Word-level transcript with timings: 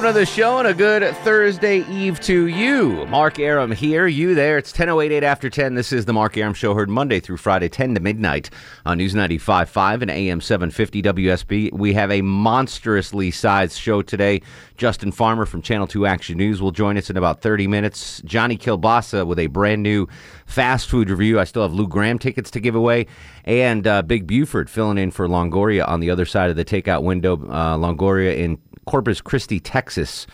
Welcome 0.00 0.14
to 0.14 0.20
the 0.20 0.24
show 0.24 0.56
and 0.56 0.66
a 0.66 0.72
good 0.72 1.14
Thursday 1.16 1.80
Eve 1.90 2.20
to 2.20 2.46
you. 2.46 3.04
Mark 3.08 3.38
Arum 3.38 3.70
here, 3.70 4.06
you 4.06 4.34
there. 4.34 4.56
It's 4.56 4.72
10.088 4.72 5.22
after 5.22 5.50
10. 5.50 5.74
This 5.74 5.92
is 5.92 6.06
the 6.06 6.14
Mark 6.14 6.38
Arum 6.38 6.54
Show, 6.54 6.72
heard 6.72 6.88
Monday 6.88 7.20
through 7.20 7.36
Friday, 7.36 7.68
10 7.68 7.96
to 7.96 8.00
midnight 8.00 8.48
on 8.86 8.96
News 8.96 9.14
95.5 9.14 10.00
and 10.00 10.10
AM 10.10 10.40
750 10.40 11.02
WSB. 11.02 11.72
We 11.74 11.92
have 11.92 12.10
a 12.10 12.22
monstrously 12.22 13.30
sized 13.30 13.76
show 13.76 14.00
today. 14.00 14.40
Justin 14.78 15.12
Farmer 15.12 15.44
from 15.44 15.60
Channel 15.60 15.86
2 15.86 16.06
Action 16.06 16.38
News 16.38 16.62
will 16.62 16.70
join 16.70 16.96
us 16.96 17.10
in 17.10 17.18
about 17.18 17.42
30 17.42 17.66
minutes. 17.66 18.22
Johnny 18.24 18.56
Kilbasa 18.56 19.26
with 19.26 19.38
a 19.38 19.48
brand 19.48 19.82
new 19.82 20.08
fast 20.46 20.88
food 20.88 21.10
review. 21.10 21.38
I 21.38 21.44
still 21.44 21.60
have 21.60 21.74
Lou 21.74 21.86
Gramm 21.86 22.18
tickets 22.18 22.50
to 22.52 22.60
give 22.60 22.74
away. 22.74 23.06
And 23.44 23.86
uh, 23.86 24.00
Big 24.00 24.26
Buford 24.26 24.70
filling 24.70 24.96
in 24.96 25.10
for 25.10 25.28
Longoria 25.28 25.86
on 25.86 26.00
the 26.00 26.08
other 26.08 26.24
side 26.24 26.48
of 26.48 26.56
the 26.56 26.64
takeout 26.64 27.02
window. 27.02 27.34
Uh, 27.34 27.76
Longoria 27.76 28.34
in 28.34 28.58
Corpus 28.90 29.20
Christi, 29.20 29.60
Texas. 29.60 30.26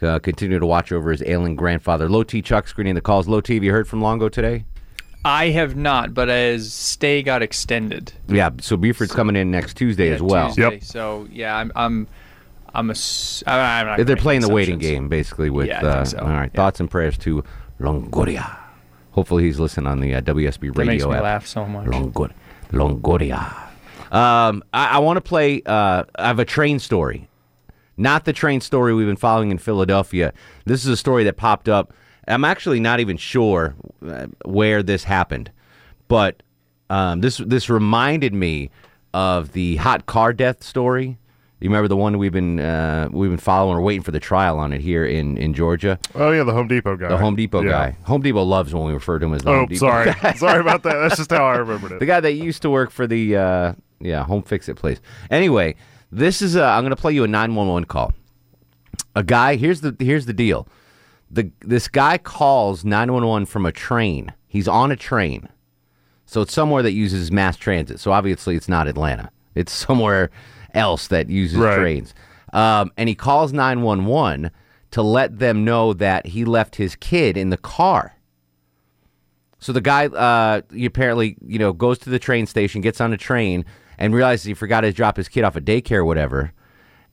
Uh, 0.00 0.18
continue 0.18 0.58
to 0.58 0.66
watch 0.66 0.92
over 0.92 1.10
his 1.10 1.22
ailing 1.26 1.56
grandfather. 1.56 2.08
Low 2.08 2.22
T 2.22 2.42
Chuck 2.42 2.68
screening 2.68 2.94
the 2.94 3.00
calls. 3.00 3.26
Low 3.26 3.40
T, 3.40 3.54
have 3.54 3.64
you 3.64 3.72
heard 3.72 3.88
from 3.88 4.00
Longo 4.02 4.28
today? 4.28 4.64
I 5.24 5.46
have 5.48 5.74
not, 5.74 6.12
but 6.14 6.28
as 6.28 6.70
stay 6.72 7.22
got 7.22 7.40
extended 7.42 8.12
Yeah, 8.28 8.50
so 8.60 8.76
Buford's 8.76 9.12
coming 9.14 9.36
in 9.36 9.50
next 9.50 9.74
Tuesday 9.76 10.08
yeah, 10.08 10.14
as 10.16 10.22
well. 10.22 10.48
Tuesday, 10.52 10.80
So 10.80 11.26
yeah, 11.32 11.56
I'm 11.56 11.72
I'm 11.74 12.06
I'm 12.74 12.90
a 12.90 12.92
s- 12.92 13.42
I- 13.46 13.80
I'm 13.80 13.86
not 13.98 14.06
They're 14.06 14.16
playing 14.16 14.42
make 14.42 14.48
the 14.48 14.54
waiting 14.54 14.78
game 14.78 15.08
basically 15.08 15.48
with. 15.50 15.66
Yeah, 15.68 15.78
I 15.78 15.80
think 15.80 15.94
uh, 15.94 16.04
so. 16.04 16.18
All 16.18 16.28
right, 16.28 16.50
Yeah. 16.52 16.56
thoughts 16.60 16.78
and 16.80 16.90
prayers 16.90 17.16
to 17.18 17.42
Longoria. 17.80 18.54
Hopefully 19.12 19.44
he's 19.44 19.58
listening 19.58 19.86
on 19.86 20.00
the 20.00 20.14
uh, 20.14 20.20
WSB 20.20 20.74
That 20.74 20.84
makes 20.84 20.88
radio 21.04 21.08
me 21.10 21.16
app. 21.16 21.22
laugh 21.22 21.46
so 21.46 21.64
much. 21.66 21.86
Longor- 21.86 22.32
Longoria. 22.72 23.40
Um, 24.12 24.62
I, 24.74 24.96
I 24.96 24.98
want 24.98 25.16
to 25.16 25.20
play. 25.22 25.62
Uh, 25.64 26.04
I 26.16 26.26
have 26.26 26.38
a 26.38 26.44
train 26.44 26.78
story, 26.78 27.28
not 27.96 28.24
the 28.24 28.32
train 28.32 28.60
story 28.60 28.94
we've 28.94 29.06
been 29.06 29.16
following 29.16 29.50
in 29.50 29.58
Philadelphia. 29.58 30.32
This 30.64 30.84
is 30.84 30.88
a 30.90 30.96
story 30.96 31.24
that 31.24 31.36
popped 31.36 31.68
up. 31.68 31.92
I'm 32.26 32.44
actually 32.44 32.80
not 32.80 33.00
even 33.00 33.16
sure 33.16 33.74
uh, 34.06 34.26
where 34.44 34.82
this 34.82 35.04
happened, 35.04 35.50
but 36.08 36.42
um, 36.90 37.20
this 37.20 37.38
this 37.38 37.68
reminded 37.70 38.34
me 38.34 38.70
of 39.12 39.52
the 39.52 39.76
hot 39.76 40.06
car 40.06 40.32
death 40.32 40.62
story. 40.62 41.18
You 41.60 41.70
remember 41.70 41.88
the 41.88 41.96
one 41.96 42.18
we've 42.18 42.32
been 42.32 42.60
uh, 42.60 43.08
we've 43.10 43.30
been 43.30 43.38
following 43.38 43.76
or 43.76 43.80
waiting 43.80 44.02
for 44.02 44.10
the 44.10 44.20
trial 44.20 44.58
on 44.58 44.72
it 44.72 44.80
here 44.82 45.04
in, 45.06 45.38
in 45.38 45.54
Georgia. 45.54 45.98
Oh 46.14 46.30
yeah, 46.30 46.42
the 46.44 46.52
Home 46.52 46.68
Depot 46.68 46.96
guy. 46.96 47.08
The 47.08 47.16
Home 47.16 47.36
Depot 47.36 47.62
Yeah. 47.62 47.70
guy. 47.70 47.96
Home 48.04 48.20
Depot 48.22 48.42
loves 48.42 48.74
when 48.74 48.84
we 48.84 48.92
refer 48.92 49.18
to 49.18 49.24
him 49.26 49.32
as 49.34 49.42
the 49.42 49.50
Oh, 49.50 49.54
Home 49.60 49.66
Depot 49.68 49.78
sorry, 49.86 50.12
guy. 50.20 50.32
sorry 50.34 50.60
about 50.60 50.82
that. 50.82 50.94
That's 50.94 51.16
just 51.16 51.30
how 51.30 51.44
I 51.44 51.56
remembered 51.56 51.92
it. 51.92 52.00
The 52.00 52.06
guy 52.06 52.20
that 52.20 52.32
used 52.32 52.60
to 52.62 52.70
work 52.70 52.90
for 52.90 53.06
the 53.06 53.36
uh, 53.36 53.72
yeah 54.00 54.24
home 54.24 54.42
fix 54.42 54.68
it 54.68 54.74
place. 54.74 55.00
Anyway, 55.30 55.76
this 56.12 56.42
is 56.42 56.56
a, 56.56 56.64
I'm 56.64 56.82
going 56.82 56.90
to 56.90 57.00
play 57.00 57.12
you 57.12 57.24
a 57.24 57.28
911 57.28 57.86
call. 57.86 58.12
A 59.16 59.22
guy 59.22 59.56
here's 59.56 59.80
the 59.80 59.96
here's 59.98 60.26
the 60.26 60.32
deal. 60.32 60.66
The 61.30 61.50
this 61.60 61.88
guy 61.88 62.18
calls 62.18 62.84
911 62.84 63.46
from 63.46 63.66
a 63.66 63.72
train. 63.72 64.32
He's 64.46 64.68
on 64.68 64.90
a 64.92 64.96
train, 64.96 65.48
so 66.26 66.42
it's 66.42 66.52
somewhere 66.52 66.82
that 66.82 66.92
uses 66.92 67.30
mass 67.32 67.56
transit. 67.56 67.98
So 68.00 68.12
obviously 68.12 68.56
it's 68.56 68.68
not 68.68 68.86
Atlanta. 68.88 69.30
It's 69.54 69.72
somewhere 69.86 70.30
else 70.74 71.08
that 71.08 71.28
uses 71.30 71.58
Right. 71.58 71.76
trains. 71.76 72.14
Um, 72.52 72.92
and 72.96 73.08
he 73.08 73.14
calls 73.16 73.52
911 73.52 74.50
to 74.92 75.02
let 75.02 75.38
them 75.40 75.64
know 75.64 75.92
that 75.92 76.26
he 76.26 76.44
left 76.44 76.76
his 76.76 76.94
kid 76.94 77.36
in 77.36 77.50
the 77.50 77.56
car. 77.56 78.14
So 79.58 79.72
the 79.72 79.80
guy, 79.80 80.06
uh, 80.06 80.60
he 80.72 80.84
apparently, 80.84 81.36
you 81.44 81.58
know, 81.58 81.72
goes 81.72 81.98
to 82.00 82.10
the 82.10 82.18
train 82.18 82.46
station, 82.46 82.80
gets 82.80 83.00
on 83.00 83.12
a 83.12 83.16
train, 83.16 83.64
and 83.98 84.14
realizes 84.14 84.44
he 84.44 84.54
forgot 84.54 84.82
to 84.82 84.92
drop 84.92 85.16
his 85.16 85.28
kid 85.28 85.44
off 85.44 85.56
at 85.56 85.64
daycare 85.64 85.98
or 85.98 86.04
whatever. 86.04 86.52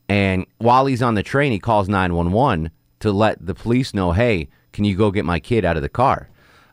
And 0.10 0.46
while 0.58 0.86
he's 0.86 1.02
on 1.02 1.16
the 1.16 1.24
train, 1.24 1.52
he 1.52 1.60
calls 1.60 1.88
911 1.88 2.72
to 3.00 3.12
let 3.12 3.46
the 3.46 3.56
police 3.56 3.94
know, 3.94 4.12
hey, 4.12 4.50
can 4.74 4.84
you 4.84 4.96
go 4.96 5.12
get 5.12 5.26
my 5.26 5.40
kid 5.40 5.66
out 5.66 5.78
of 5.78 5.84
the 5.84 5.90
car? 5.90 6.30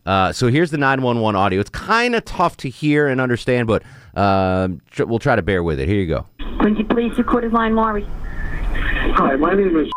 Uh, 0.06 0.32
so 0.32 0.48
here's 0.48 0.70
the 0.70 0.78
911 0.78 1.36
audio. 1.36 1.60
It's 1.60 1.70
kind 1.70 2.14
of 2.14 2.24
tough 2.24 2.56
to 2.58 2.68
hear 2.68 3.08
and 3.08 3.20
understand, 3.20 3.66
but 3.66 3.82
um, 4.14 4.80
tr- 4.90 5.04
we'll 5.04 5.18
try 5.18 5.36
to 5.36 5.42
bear 5.42 5.62
with 5.62 5.78
it. 5.78 5.88
Here 5.88 6.00
you 6.00 6.06
go. 6.06 6.26
Quincy 6.60 6.82
Police, 6.84 7.16
recorded 7.18 7.52
line, 7.52 7.74
Maury. 7.74 8.06
Hi, 9.14 9.36
my 9.36 9.54
name 9.54 9.76
is 9.76 9.90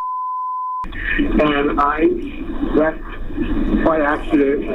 and 1.14 1.80
I 1.80 2.02
left 2.76 3.11
by 3.86 4.00
accident 4.00 4.66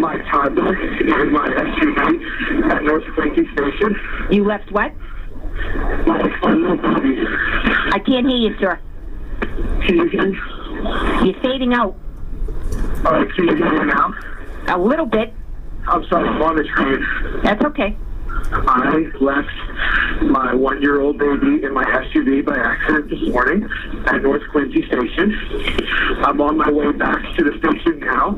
my 0.00 0.18
toddler 0.30 0.74
in 1.00 1.32
my 1.32 1.48
SUV 1.48 2.70
at 2.70 2.82
North 2.84 3.04
Quincy 3.14 3.48
Station. 3.52 3.96
You 4.30 4.44
left 4.44 4.70
what? 4.72 4.92
My, 6.06 6.22
my 6.42 6.52
little. 6.54 6.78
I 7.92 7.98
can't 7.98 8.26
hear 8.26 8.50
you, 8.50 8.56
sir. 8.58 8.80
Can 9.86 9.96
you 9.96 10.08
hear 10.08 10.26
me? 10.28 10.38
You're 11.24 11.40
fading 11.42 11.74
out 11.74 11.96
All 13.04 13.12
right, 13.12 13.32
can 13.34 13.44
you 13.48 13.56
hear 13.56 13.84
me 13.84 13.92
now? 13.92 14.14
a 14.68 14.78
little 14.78 15.06
bit. 15.06 15.32
I'm 15.86 16.04
sorry, 16.06 16.28
I'm 16.28 16.40
on 16.42 16.56
the 16.56 16.64
train. 16.64 17.42
That's 17.42 17.64
okay. 17.64 17.96
I 18.50 19.10
left 19.20 20.22
my 20.22 20.54
one-year-old 20.54 21.18
baby 21.18 21.64
in 21.64 21.72
my 21.72 21.84
SUV 21.84 22.44
by 22.44 22.56
accident 22.56 23.10
this 23.10 23.28
morning 23.28 23.68
at 24.06 24.22
North 24.22 24.42
Quincy 24.50 24.86
Station. 24.86 25.34
I'm 26.24 26.40
on 26.40 26.56
my 26.56 26.70
way 26.70 26.92
back 26.92 27.22
to 27.36 27.44
the 27.44 27.58
station 27.58 28.00
now. 28.00 28.32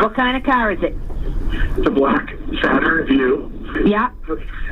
What 0.00 0.14
kind 0.14 0.36
of 0.36 0.42
car 0.44 0.72
is 0.72 0.82
it? 0.82 0.94
The 1.82 1.90
black 1.90 2.34
Saturn 2.62 3.06
Vue. 3.06 3.52
Yeah. 3.84 4.10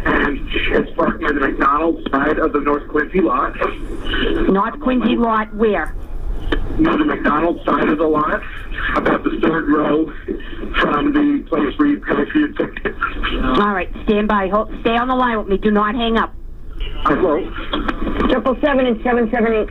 and 0.04 0.48
it's 0.52 0.90
parked 0.96 1.20
near 1.20 1.32
the 1.32 1.40
McDonald's 1.40 2.10
side 2.10 2.38
of 2.38 2.52
the 2.52 2.60
North 2.60 2.88
Quincy 2.88 3.20
lot. 3.20 3.54
North 4.48 4.80
Quincy 4.80 5.16
lot, 5.16 5.54
where? 5.54 5.94
Near 6.78 6.96
the 6.96 7.04
McDonald's 7.04 7.64
side 7.64 7.88
of 7.88 7.98
the 7.98 8.06
lot, 8.06 8.42
about 8.96 9.24
the 9.24 9.38
third 9.42 9.68
row 9.68 10.06
from 10.80 11.12
the 11.12 11.44
place 11.48 11.78
where 11.78 11.88
you 11.88 12.00
pay 12.00 12.24
for 12.30 12.38
your 12.38 12.52
ticket. 12.52 12.94
All 13.60 13.74
right, 13.74 13.90
stand 14.04 14.28
by. 14.28 14.48
Hold, 14.48 14.72
stay 14.80 14.96
on 14.96 15.08
the 15.08 15.14
line 15.14 15.38
with 15.38 15.48
me. 15.48 15.58
Do 15.58 15.70
not 15.70 15.94
hang 15.94 16.16
up. 16.16 16.34
I 17.04 17.14
will. 17.14 17.44
Triple 18.28 18.56
seven 18.60 18.86
and 18.86 19.02
seven 19.02 19.30
seven 19.30 19.52
eight. 19.52 19.68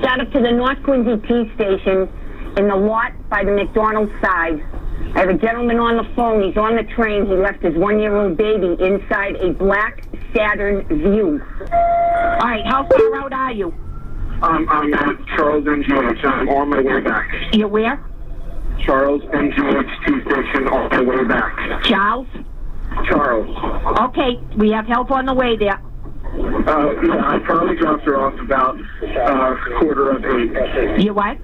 Start 0.00 0.20
up 0.20 0.32
to 0.32 0.40
the 0.40 0.52
North 0.52 0.82
Quincy 0.82 1.16
T 1.26 1.50
station 1.54 2.08
in 2.56 2.68
the 2.68 2.76
lot 2.76 3.12
by 3.28 3.44
the 3.44 3.52
McDonald's 3.52 4.12
side. 4.20 4.62
I 5.14 5.20
have 5.20 5.28
a 5.28 5.34
gentleman 5.34 5.78
on 5.78 5.96
the 5.96 6.04
phone. 6.14 6.42
He's 6.42 6.56
on 6.56 6.76
the 6.76 6.84
train. 6.94 7.26
He 7.26 7.34
left 7.34 7.62
his 7.62 7.74
one-year-old 7.76 8.36
baby 8.36 8.76
inside 8.80 9.36
a 9.36 9.52
black 9.52 10.04
Saturn 10.36 10.86
Vue. 10.88 11.40
All 11.60 12.48
right, 12.48 12.64
how 12.66 12.86
far 12.86 13.16
out 13.16 13.32
are 13.32 13.52
you? 13.52 13.68
Um, 14.42 14.68
I'm 14.68 14.92
at 14.92 15.26
Charles 15.34 15.64
MGH. 15.64 16.24
I'm 16.24 16.48
on 16.50 16.68
my 16.68 16.82
way 16.82 17.00
back. 17.00 17.30
You 17.54 17.68
where? 17.68 18.04
Charles 18.84 19.22
MGH 19.22 20.06
T 20.06 20.20
station 20.20 20.68
on 20.68 20.90
my 20.90 21.00
way 21.00 21.24
back. 21.24 21.82
Charles? 21.84 22.26
Charles. 23.08 23.56
Okay, 24.10 24.38
we 24.56 24.70
have 24.70 24.86
help 24.86 25.10
on 25.10 25.24
the 25.24 25.32
way 25.32 25.56
there. 25.56 25.80
Uh, 26.34 26.92
yeah, 27.02 27.28
I 27.28 27.38
probably 27.44 27.76
dropped 27.76 28.04
her 28.04 28.18
off 28.20 28.38
about 28.38 28.76
uh, 28.78 29.56
quarter 29.78 30.10
of 30.10 30.24
eight. 30.24 31.02
You 31.02 31.14
what? 31.14 31.38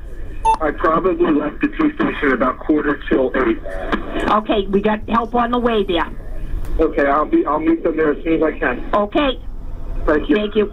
I 0.61 0.70
probably 0.72 1.31
left 1.32 1.61
the 1.62 1.69
T 1.69 1.94
station 1.94 2.32
about 2.32 2.58
quarter 2.58 3.00
till 3.08 3.32
eight. 3.37 3.58
Okay, 4.31 4.66
we 4.66 4.82
got 4.82 5.08
help 5.08 5.34
on 5.34 5.50
the 5.50 5.58
way 5.58 5.82
there. 5.84 6.11
Okay, 6.80 7.06
I'll 7.06 7.26
be. 7.26 7.44
I'll 7.46 7.60
meet 7.60 7.82
them 7.82 7.96
there 7.96 8.12
as 8.12 8.22
soon 8.24 8.34
as 8.34 8.42
I 8.42 8.58
can. 8.58 8.94
Okay, 8.94 9.40
Thank 10.06 10.28
you. 10.28 10.36
thank 10.36 10.54
you. 10.54 10.72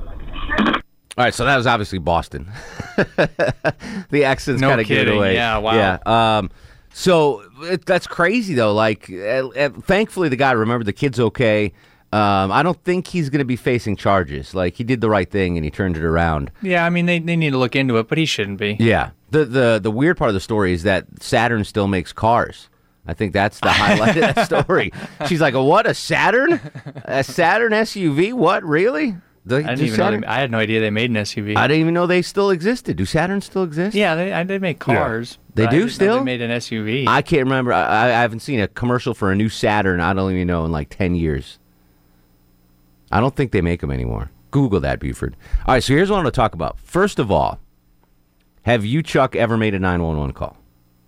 All 1.17 1.25
right, 1.25 1.33
so 1.33 1.43
that 1.43 1.57
was 1.57 1.67
obviously 1.67 1.99
Boston. 1.99 2.49
the 2.95 4.23
accents 4.23 4.61
No 4.61 4.69
kind 4.69 4.79
of 4.81 4.87
give 4.87 5.07
it 5.07 5.13
away. 5.13 5.33
Yeah, 5.33 5.57
wow. 5.57 5.73
Yeah. 5.73 6.37
Um, 6.37 6.49
so 6.93 7.43
it, 7.63 7.85
that's 7.85 8.07
crazy 8.07 8.53
though. 8.53 8.73
Like, 8.73 9.09
uh, 9.11 9.49
uh, 9.49 9.69
thankfully 9.69 10.29
the 10.29 10.37
guy 10.37 10.53
remembered 10.53 10.85
the 10.85 10.93
kid's 10.93 11.19
okay. 11.19 11.73
Um, 12.11 12.51
I 12.51 12.63
don't 12.63 12.81
think 12.85 13.07
he's 13.07 13.29
going 13.29 13.39
to 13.39 13.45
be 13.45 13.57
facing 13.57 13.97
charges. 13.97 14.55
Like 14.55 14.75
he 14.75 14.83
did 14.85 15.01
the 15.01 15.09
right 15.09 15.29
thing 15.29 15.57
and 15.57 15.65
he 15.65 15.69
turned 15.69 15.97
it 15.97 16.03
around. 16.03 16.51
Yeah, 16.61 16.85
I 16.85 16.89
mean 16.89 17.05
they, 17.05 17.19
they 17.19 17.35
need 17.35 17.51
to 17.51 17.57
look 17.57 17.75
into 17.75 17.97
it, 17.97 18.07
but 18.07 18.17
he 18.17 18.25
shouldn't 18.25 18.57
be. 18.57 18.77
Yeah. 18.79 19.11
The 19.31 19.43
the 19.45 19.79
the 19.83 19.91
weird 19.91 20.17
part 20.17 20.29
of 20.29 20.33
the 20.33 20.39
story 20.39 20.71
is 20.71 20.83
that 20.83 21.05
Saturn 21.21 21.65
still 21.65 21.87
makes 21.87 22.13
cars. 22.13 22.68
I 23.09 23.13
think 23.13 23.33
that's 23.33 23.59
the 23.59 23.71
highlight 23.71 24.15
of 24.17 24.35
that 24.35 24.45
story. 24.63 24.93
She's 25.27 25.41
like, 25.41 25.55
"What? 25.55 25.87
A 25.87 25.93
Saturn? 25.93 26.59
A 27.05 27.23
Saturn 27.23 27.71
SUV? 27.71 28.33
What? 28.33 28.63
Really?" 28.63 29.15
The, 29.45 29.55
I 29.57 29.61
didn't 29.75 29.81
even 29.81 29.97
know 29.97 30.19
they, 30.19 30.27
I 30.27 30.39
had 30.41 30.51
no 30.51 30.59
idea 30.59 30.79
they 30.79 30.91
made 30.91 31.09
an 31.09 31.15
SUV. 31.15 31.55
I 31.57 31.67
didn't 31.67 31.81
even 31.81 31.93
know 31.95 32.05
they 32.05 32.21
still 32.21 32.51
existed. 32.51 32.97
Do 32.97 33.05
Saturns 33.05 33.43
still 33.43 33.63
exist? 33.63 33.95
yeah, 33.95 34.13
they 34.13 34.43
they 34.43 34.59
make 34.59 34.77
cars. 34.79 35.39
They 35.55 35.63
but 35.65 35.73
I 35.73 35.77
do 35.77 35.89
still? 35.89 36.17
They 36.19 36.23
made 36.23 36.41
an 36.41 36.51
SUV. 36.51 37.07
I 37.07 37.21
can't 37.23 37.43
remember. 37.45 37.73
I, 37.73 38.05
I 38.05 38.21
haven't 38.21 38.41
seen 38.41 38.59
a 38.59 38.67
commercial 38.67 39.13
for 39.15 39.31
a 39.31 39.35
new 39.35 39.49
Saturn. 39.49 40.01
I 40.01 40.13
don't 40.13 40.31
even 40.31 40.45
know 40.45 40.65
in 40.65 40.71
like 40.71 40.89
ten 40.89 41.15
years. 41.15 41.57
I 43.11 43.19
don't 43.19 43.35
think 43.35 43.51
they 43.51 43.61
make 43.61 43.81
them 43.81 43.89
anymore. 43.91 44.29
Google 44.51 44.79
that, 44.81 44.99
Buford. 44.99 45.35
All 45.65 45.73
right, 45.73 45.83
so 45.83 45.93
here's 45.93 46.09
what 46.11 46.17
I 46.17 46.23
want 46.23 46.33
to 46.33 46.39
talk 46.39 46.53
about. 46.53 46.79
First 46.79 47.17
of 47.17 47.31
all, 47.31 47.59
have 48.63 48.85
you, 48.85 49.01
Chuck, 49.01 49.35
ever 49.35 49.57
made 49.57 49.73
a 49.73 49.79
911 49.79 50.33
call? 50.33 50.57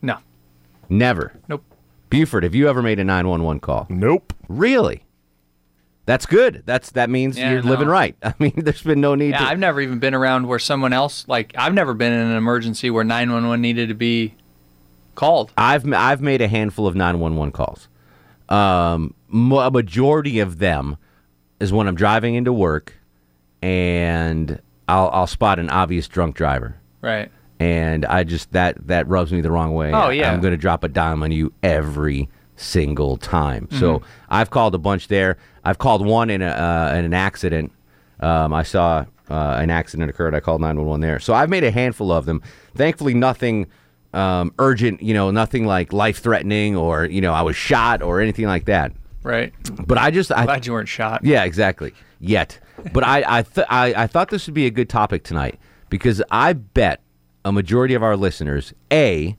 no, 0.01 0.17
Never. 0.89 1.33
nope. 1.47 1.63
Buford, 2.11 2.43
have 2.43 2.53
you 2.53 2.69
ever 2.69 2.81
made 2.83 2.99
a 2.99 3.03
911 3.03 3.61
call? 3.61 3.87
Nope. 3.89 4.33
Really? 4.47 5.03
That's 6.05 6.25
good. 6.25 6.63
That's 6.65 6.91
that 6.91 7.09
means 7.09 7.37
Yeah, 7.37 7.51
you're 7.53 7.63
no. 7.63 7.69
living 7.71 7.87
right. 7.87 8.15
I 8.23 8.33
mean, 8.37 8.53
there's 8.57 8.81
been 8.83 8.99
no 9.01 9.15
need 9.15 9.29
Yeah, 9.29 9.39
to. 9.39 9.45
I've 9.45 9.59
never 9.59 9.79
even 9.81 9.97
been 9.99 10.13
around 10.13 10.47
where 10.47 10.59
someone 10.59 10.93
else 10.93 11.25
like 11.27 11.53
I've 11.57 11.73
never 11.73 11.93
been 11.93 12.11
in 12.11 12.19
an 12.19 12.35
emergency 12.37 12.89
where 12.89 13.03
911 13.05 13.61
needed 13.61 13.87
to 13.89 13.95
be 13.95 14.35
called. 15.15 15.51
I've 15.57 15.91
I've 15.93 16.21
made 16.21 16.41
a 16.41 16.47
handful 16.47 16.85
of 16.85 16.95
911 16.95 17.51
calls. 17.53 17.87
Um, 18.49 19.13
a 19.31 19.71
majority 19.71 20.39
of 20.39 20.59
them 20.59 20.97
is 21.61 21.71
when 21.71 21.87
I'm 21.87 21.95
driving 21.95 22.35
into 22.35 22.51
work, 22.51 22.93
and 23.61 24.59
I'll 24.89 25.09
I'll 25.13 25.27
spot 25.27 25.59
an 25.59 25.69
obvious 25.69 26.09
drunk 26.09 26.35
driver, 26.35 26.75
Right. 26.99 27.31
And 27.61 28.05
I 28.05 28.23
just 28.23 28.51
that 28.53 28.87
that 28.87 29.07
rubs 29.07 29.31
me 29.31 29.41
the 29.41 29.51
wrong 29.51 29.73
way. 29.73 29.91
Oh, 29.93 30.09
yeah. 30.09 30.31
I'm 30.31 30.41
going 30.41 30.51
to 30.51 30.57
drop 30.57 30.83
a 30.83 30.87
dime 30.87 31.21
on 31.23 31.31
you 31.31 31.53
every 31.61 32.27
single 32.55 33.17
time. 33.17 33.67
So 33.71 33.99
Mm-hmm. 33.99 34.05
I've 34.29 34.49
called 34.49 34.73
a 34.75 34.77
bunch 34.79 35.07
there. 35.07 35.37
I've 35.63 35.77
called 35.77 36.05
one 36.05 36.29
in 36.29 36.41
a 36.41 36.47
uh, 36.47 36.95
in 36.97 37.05
an 37.05 37.13
accident. 37.13 37.71
Um, 38.19 38.53
I 38.53 38.63
saw 38.63 39.05
uh, 39.29 39.57
an 39.59 39.69
accident 39.69 40.09
occurred. 40.09 40.33
I 40.35 40.39
called 40.39 40.61
911 40.61 41.01
there. 41.01 41.19
So 41.19 41.33
I've 41.33 41.49
made 41.49 41.63
a 41.63 41.71
handful 41.71 42.11
of 42.11 42.25
them. 42.25 42.41
Thankfully, 42.75 43.13
nothing 43.13 43.67
um, 44.13 44.53
urgent. 44.59 45.01
You 45.01 45.13
know, 45.13 45.29
nothing 45.31 45.65
like 45.65 45.93
life 45.93 46.19
threatening 46.19 46.75
or 46.75 47.05
you 47.05 47.21
know 47.21 47.33
I 47.33 47.41
was 47.43 47.55
shot 47.55 48.01
or 48.01 48.21
anything 48.21 48.45
like 48.45 48.65
that. 48.65 48.91
Right. 49.23 49.53
But 49.85 49.97
I 49.99 50.09
just 50.09 50.31
I, 50.31 50.45
Glad 50.45 50.65
you 50.65 50.73
weren't 50.73 50.89
shot. 50.89 51.23
yeah, 51.23 51.43
exactly. 51.43 51.93
Yet, 52.19 52.59
but 52.93 53.03
I 53.03 53.23
I, 53.27 53.41
th- 53.43 53.67
I 53.69 53.93
I 54.03 54.07
thought 54.07 54.29
this 54.29 54.47
would 54.47 54.55
be 54.55 54.65
a 54.65 54.71
good 54.71 54.89
topic 54.89 55.23
tonight 55.23 55.59
because 55.89 56.23
I 56.31 56.53
bet 56.53 57.01
a 57.43 57.51
majority 57.51 57.93
of 57.93 58.03
our 58.03 58.15
listeners 58.15 58.73
a 58.91 59.37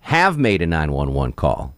have 0.00 0.38
made 0.38 0.62
a 0.62 0.66
911 0.66 1.32
call 1.32 1.74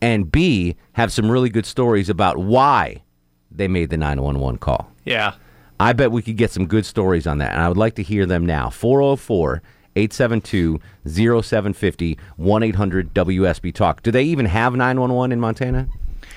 and 0.00 0.30
b 0.30 0.76
have 0.92 1.12
some 1.12 1.30
really 1.30 1.48
good 1.48 1.66
stories 1.66 2.08
about 2.08 2.38
why 2.38 3.02
they 3.50 3.68
made 3.68 3.90
the 3.90 3.96
911 3.96 4.58
call. 4.58 4.90
Yeah. 5.04 5.34
I 5.78 5.92
bet 5.92 6.10
we 6.10 6.22
could 6.22 6.36
get 6.36 6.50
some 6.50 6.66
good 6.66 6.86
stories 6.86 7.26
on 7.26 7.38
that, 7.38 7.52
and 7.52 7.60
I 7.60 7.68
would 7.68 7.76
like 7.76 7.94
to 7.96 8.02
hear 8.02 8.26
them 8.26 8.46
now. 8.46 8.70
404 8.70 9.62
872 9.94 10.80
0750 11.06 12.18
1 12.36 12.62
800 12.62 13.14
WSB 13.14 13.74
Talk. 13.74 14.02
Do 14.02 14.10
they 14.10 14.24
even 14.24 14.46
have 14.46 14.74
911 14.74 15.32
in 15.32 15.40
Montana, 15.40 15.88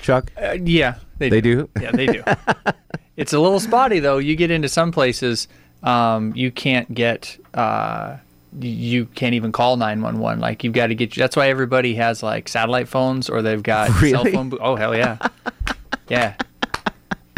Chuck? 0.02 0.30
Uh, 0.40 0.56
yeah. 0.62 0.96
They 1.18 1.40
do? 1.40 1.68
Yeah, 1.80 1.90
they 1.92 2.06
do. 2.06 2.22
it's 3.16 3.32
a 3.32 3.38
little 3.38 3.60
spotty 3.60 3.98
though. 4.00 4.18
You 4.18 4.36
get 4.36 4.50
into 4.50 4.68
some 4.68 4.92
places, 4.92 5.48
um, 5.82 6.34
you 6.34 6.50
can't 6.50 6.92
get. 6.94 7.38
Uh, 7.52 8.16
you 8.58 9.06
can't 9.06 9.34
even 9.34 9.52
call 9.52 9.76
911 9.76 10.40
like 10.40 10.64
you've 10.64 10.72
got 10.72 10.88
to 10.88 10.94
get 10.94 11.14
that's 11.14 11.36
why 11.36 11.48
everybody 11.48 11.94
has 11.94 12.22
like 12.22 12.48
satellite 12.48 12.88
phones 12.88 13.28
or 13.30 13.42
they've 13.42 13.62
got 13.62 13.90
cell 14.00 14.24
phone 14.24 14.48
bo- 14.48 14.58
oh 14.60 14.74
hell 14.76 14.96
yeah 14.96 15.18
yeah 16.08 16.34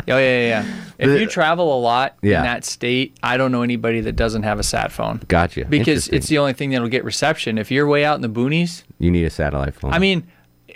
oh 0.08 0.18
yeah 0.18 0.18
yeah, 0.18 0.48
yeah. 0.64 0.74
if 0.98 1.08
The- 1.10 1.20
you 1.20 1.26
travel 1.26 1.78
a 1.78 1.80
lot 1.80 2.16
Yeah. 2.22 2.38
in 2.38 2.44
that 2.44 2.64
state 2.64 3.16
i 3.22 3.36
don't 3.36 3.52
know 3.52 3.62
anybody 3.62 4.00
that 4.00 4.16
doesn't 4.16 4.42
have 4.44 4.58
a 4.58 4.62
sat 4.62 4.90
phone 4.90 5.20
Gotcha. 5.28 5.66
because 5.66 6.08
it's 6.08 6.28
the 6.28 6.38
only 6.38 6.54
thing 6.54 6.70
that'll 6.70 6.88
get 6.88 7.04
reception 7.04 7.58
if 7.58 7.70
you're 7.70 7.86
way 7.86 8.04
out 8.04 8.16
in 8.16 8.22
the 8.22 8.28
boonies 8.30 8.84
You 8.98 9.10
need 9.10 9.24
a 9.24 9.30
satellite 9.30 9.74
phone. 9.74 9.92
I 9.92 9.98
mean, 9.98 10.26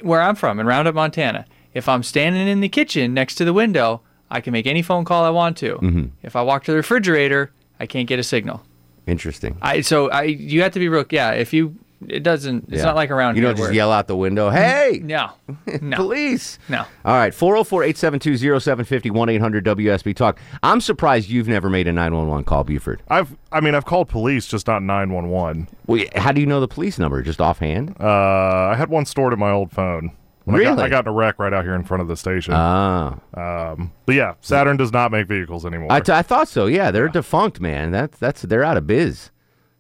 where 0.03 0.21
I'm 0.21 0.35
from 0.35 0.61
in 0.61 0.67
Roundup, 0.67 0.95
Montana, 0.95 1.47
if 1.73 1.89
I'm 1.89 2.03
standing 2.03 2.47
in 2.47 2.61
the 2.61 2.69
kitchen 2.69 3.15
next 3.15 3.37
to 3.37 3.45
the 3.47 3.53
window, 3.55 4.03
I 4.31 4.41
can 4.43 4.53
make 4.53 4.67
any 4.67 4.83
phone 4.83 5.05
call 5.07 5.25
I 5.25 5.31
want 5.31 5.57
to. 5.59 5.77
Mm-hmm. 5.77 6.05
If 6.23 6.37
I 6.37 6.43
walk 6.43 6.65
to 6.65 6.73
the 6.73 6.77
refrigerator, 6.77 7.53
I 7.81 7.87
can't 7.87 8.07
get 8.09 8.19
a 8.19 8.23
signal. 8.23 8.63
Interesting. 9.07 9.57
I 9.63 9.81
so 9.81 10.11
I 10.11 10.23
you 10.25 10.63
have 10.63 10.73
to 10.73 10.79
be 10.79 10.89
real. 10.89 11.05
Yeah, 11.11 11.33
if 11.33 11.53
you 11.53 11.77
it 12.09 12.23
doesn't. 12.23 12.65
It's 12.69 12.77
Yeah. 12.79 12.85
not 12.85 12.95
like 12.95 13.11
around 13.11 13.37
here. 13.37 13.43
You 13.43 13.49
don't 13.49 13.57
just 13.57 13.69
where- 13.69 13.73
yell 13.75 13.91
out 13.91 14.07
the 14.07 14.17
window, 14.17 14.51
"Hey, 14.51 15.01
No, 15.05 15.31
no, 15.81 15.97
police!" 15.97 16.59
no. 16.69 16.85
All 17.07 17.15
right, 17.17 17.33
404-872-0750 17.33 19.11
1 19.11 19.29
800 19.31 19.65
WSB 19.65 20.15
Talk. 20.15 20.39
I'm 20.63 20.81
surprised 20.81 21.29
you've 21.31 21.49
never 21.49 21.71
made 21.71 21.89
a 21.89 21.93
911 21.93 22.45
call, 22.45 22.65
Buford. 22.65 23.03
I've 23.09 23.35
I 23.53 23.61
mean 23.61 23.75
I've 23.75 23.87
called 23.87 24.09
police, 24.09 24.47
just 24.47 24.67
not 24.67 24.83
911. 24.83 25.69
Wait, 25.87 26.17
how 26.17 26.33
do 26.33 26.41
you 26.41 26.47
know 26.47 26.61
the 26.61 26.69
police 26.69 26.99
number? 26.99 27.23
Just 27.23 27.41
offhand? 27.41 27.97
Uh, 28.01 28.05
I 28.07 28.75
had 28.77 28.91
one 28.91 29.07
stored 29.07 29.33
in 29.33 29.39
my 29.39 29.51
old 29.51 29.71
phone. 29.73 30.11
When 30.47 30.57
I 30.61 30.63
got, 30.65 30.71
Really? 30.71 30.83
I 30.85 30.89
got 30.89 31.05
in 31.05 31.09
a 31.09 31.13
wreck 31.13 31.39
right 31.39 31.53
out 31.53 31.65
here 31.65 31.75
in 31.75 31.85
front 31.85 32.01
of 32.03 32.09
the 32.09 32.17
station. 32.17 32.55
Ah, 32.57 33.19
um, 33.35 33.93
but 34.07 34.15
yeah, 34.15 34.35
Saturn 34.41 34.77
does 34.77 34.93
not 34.93 35.11
make 35.13 35.27
vehicles 35.29 35.67
anymore. 35.67 35.89
I, 35.91 36.01
t- 36.01 36.13
I 36.13 36.23
thought 36.23 36.49
so. 36.49 36.67
Yeah, 36.67 36.91
they're 36.91 37.09
defunct, 37.09 37.61
man. 37.61 37.91
That's 37.91 38.19
that's 38.19 38.43
they're 38.43 38.63
out 38.65 38.77
of 38.77 38.87
biz. 38.87 39.31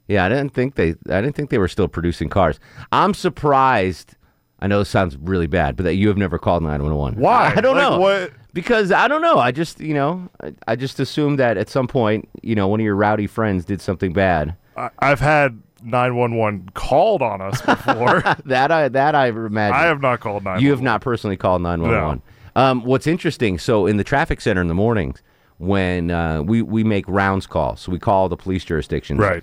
Yeah, 0.09 0.25
I 0.25 0.29
didn't 0.29 0.51
think 0.51 0.75
they 0.75 0.91
I 1.09 1.21
didn't 1.21 1.35
think 1.37 1.51
they 1.51 1.59
were 1.59 1.69
still 1.69 1.89
producing 1.89 2.29
cars. 2.29 2.59
I'm 2.93 3.15
surprised. 3.15 4.15
I 4.59 4.67
know 4.67 4.79
this 4.81 4.89
sounds 4.89 5.17
really 5.19 5.47
bad, 5.47 5.77
but 5.77 5.83
that 5.85 5.95
you 5.97 6.09
have 6.09 6.17
never 6.17 6.39
called 6.39 6.63
911. 6.63 7.21
Why? 7.21 7.53
I 7.55 7.61
don't 7.61 7.77
Like, 7.77 7.91
know. 7.91 7.99
what- 8.01 8.33
Because 8.55 8.91
I 8.91 9.07
don't 9.07 9.21
know. 9.21 9.39
I 9.39 9.53
just 9.53 9.81
you 9.81 9.95
know 9.95 10.29
I, 10.43 10.53
I 10.67 10.77
just 10.77 10.99
assumed 10.99 11.39
that 11.39 11.57
at 11.57 11.69
some 11.69 11.87
point 11.87 12.29
you 12.43 12.55
know 12.57 12.67
one 12.67 12.81
of 12.81 12.85
your 12.85 12.97
rowdy 12.97 13.27
friends 13.29 13.65
did 13.65 13.81
something 13.81 14.13
bad. 14.13 14.57
I, 14.77 14.91
I've 14.99 15.21
had 15.21 15.61
911 15.87 16.71
called 16.75 17.23
on 17.23 17.41
us 17.41 17.61
before. 17.62 18.23
That 18.47 18.71
I 18.71 18.88
that 18.88 19.15
I 19.15 19.29
imagine. 19.29 19.75
I 19.75 19.85
have 19.85 20.00
not 20.00 20.21
called 20.21 20.44
911. 20.44 20.65
You 20.65 20.71
have 20.71 20.83
not 20.83 21.00
personally 21.00 21.37
called 21.37 21.62
911. 21.62 22.23
Um, 22.55 22.85
what's 22.85 23.06
interesting, 23.06 23.59
so 23.59 23.87
in 23.87 23.97
the 23.97 24.05
traffic 24.05 24.41
center 24.41 24.61
in 24.61 24.69
the 24.69 24.75
mornings, 24.75 25.23
when 25.59 26.11
uh, 26.11 26.43
we, 26.43 26.62
we 26.62 26.85
make 26.85 27.05
rounds 27.06 27.47
calls, 27.47 27.81
so 27.81 27.93
we 27.93 27.99
call 27.99 28.29
the 28.29 28.37
police 28.37 28.65
jurisdictions. 28.65 29.20
Right. 29.20 29.43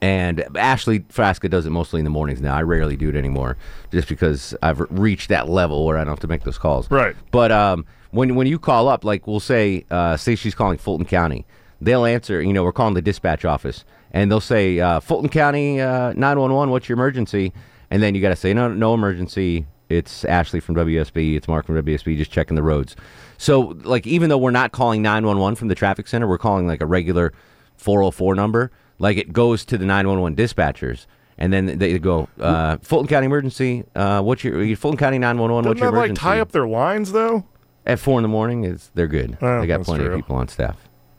And 0.00 0.44
Ashley 0.56 1.00
Frasca 1.00 1.50
does 1.50 1.66
it 1.66 1.70
mostly 1.70 2.00
in 2.00 2.04
the 2.04 2.10
mornings 2.10 2.40
now. 2.40 2.54
I 2.54 2.62
rarely 2.62 2.96
do 2.96 3.10
it 3.10 3.16
anymore 3.16 3.58
just 3.92 4.08
because 4.08 4.54
I've 4.62 4.80
reached 4.90 5.28
that 5.28 5.48
level 5.48 5.84
where 5.84 5.98
I 5.98 6.04
don't 6.04 6.12
have 6.12 6.20
to 6.20 6.26
make 6.26 6.44
those 6.44 6.56
calls. 6.56 6.90
Right. 6.90 7.14
But 7.30 7.52
um, 7.52 7.84
when, 8.10 8.34
when 8.34 8.46
you 8.46 8.58
call 8.58 8.88
up, 8.88 9.04
like 9.04 9.26
we'll 9.26 9.40
say, 9.40 9.84
uh, 9.90 10.16
say 10.16 10.36
she's 10.36 10.54
calling 10.54 10.78
Fulton 10.78 11.04
County, 11.06 11.44
they'll 11.80 12.06
answer, 12.06 12.40
you 12.40 12.52
know, 12.52 12.64
we're 12.64 12.72
calling 12.72 12.94
the 12.94 13.02
dispatch 13.02 13.44
office, 13.44 13.84
and 14.14 14.30
they'll 14.30 14.40
say, 14.40 14.78
uh, 14.78 15.00
Fulton 15.00 15.28
County 15.28 15.80
uh, 15.80 16.12
911, 16.12 16.70
what's 16.70 16.88
your 16.88 16.94
emergency? 16.94 17.52
And 17.90 18.00
then 18.00 18.14
you 18.14 18.22
got 18.22 18.28
to 18.28 18.36
say, 18.36 18.54
no, 18.54 18.72
no 18.72 18.94
emergency. 18.94 19.66
It's 19.88 20.24
Ashley 20.24 20.60
from 20.60 20.76
WSB. 20.76 21.36
It's 21.36 21.48
Mark 21.48 21.66
from 21.66 21.74
WSB, 21.74 22.16
just 22.16 22.30
checking 22.30 22.54
the 22.54 22.62
roads. 22.62 22.94
So, 23.38 23.76
like, 23.82 24.06
even 24.06 24.30
though 24.30 24.38
we're 24.38 24.52
not 24.52 24.70
calling 24.70 25.02
911 25.02 25.56
from 25.56 25.66
the 25.66 25.74
traffic 25.74 26.06
center, 26.06 26.28
we're 26.28 26.38
calling 26.38 26.68
like 26.68 26.80
a 26.80 26.86
regular 26.86 27.34
404 27.76 28.36
number. 28.36 28.70
Like, 29.00 29.16
it 29.16 29.32
goes 29.32 29.64
to 29.66 29.76
the 29.76 29.84
911 29.84 30.36
dispatchers. 30.36 31.06
And 31.36 31.52
then 31.52 31.78
they 31.78 31.98
go, 31.98 32.28
uh, 32.38 32.76
Fulton 32.82 33.08
County 33.08 33.26
emergency. 33.26 33.82
Uh, 33.96 34.22
what's 34.22 34.44
your 34.44 34.76
Fulton 34.76 34.96
County 34.96 35.18
911? 35.18 35.64
Doesn't 35.64 35.70
what's 35.70 35.80
your 35.80 35.90
that 35.90 35.96
like 35.96 36.04
emergency? 36.10 36.20
tie 36.20 36.38
up 36.38 36.52
their 36.52 36.68
lines 36.68 37.10
though? 37.10 37.44
At 37.84 37.98
four 37.98 38.20
in 38.20 38.22
the 38.22 38.28
morning, 38.28 38.64
is 38.64 38.92
they're 38.94 39.08
good. 39.08 39.36
Oh, 39.42 39.60
they 39.60 39.66
got 39.66 39.82
plenty 39.82 40.04
true. 40.04 40.14
of 40.14 40.18
people 40.18 40.36
on 40.36 40.46
staff. 40.46 40.76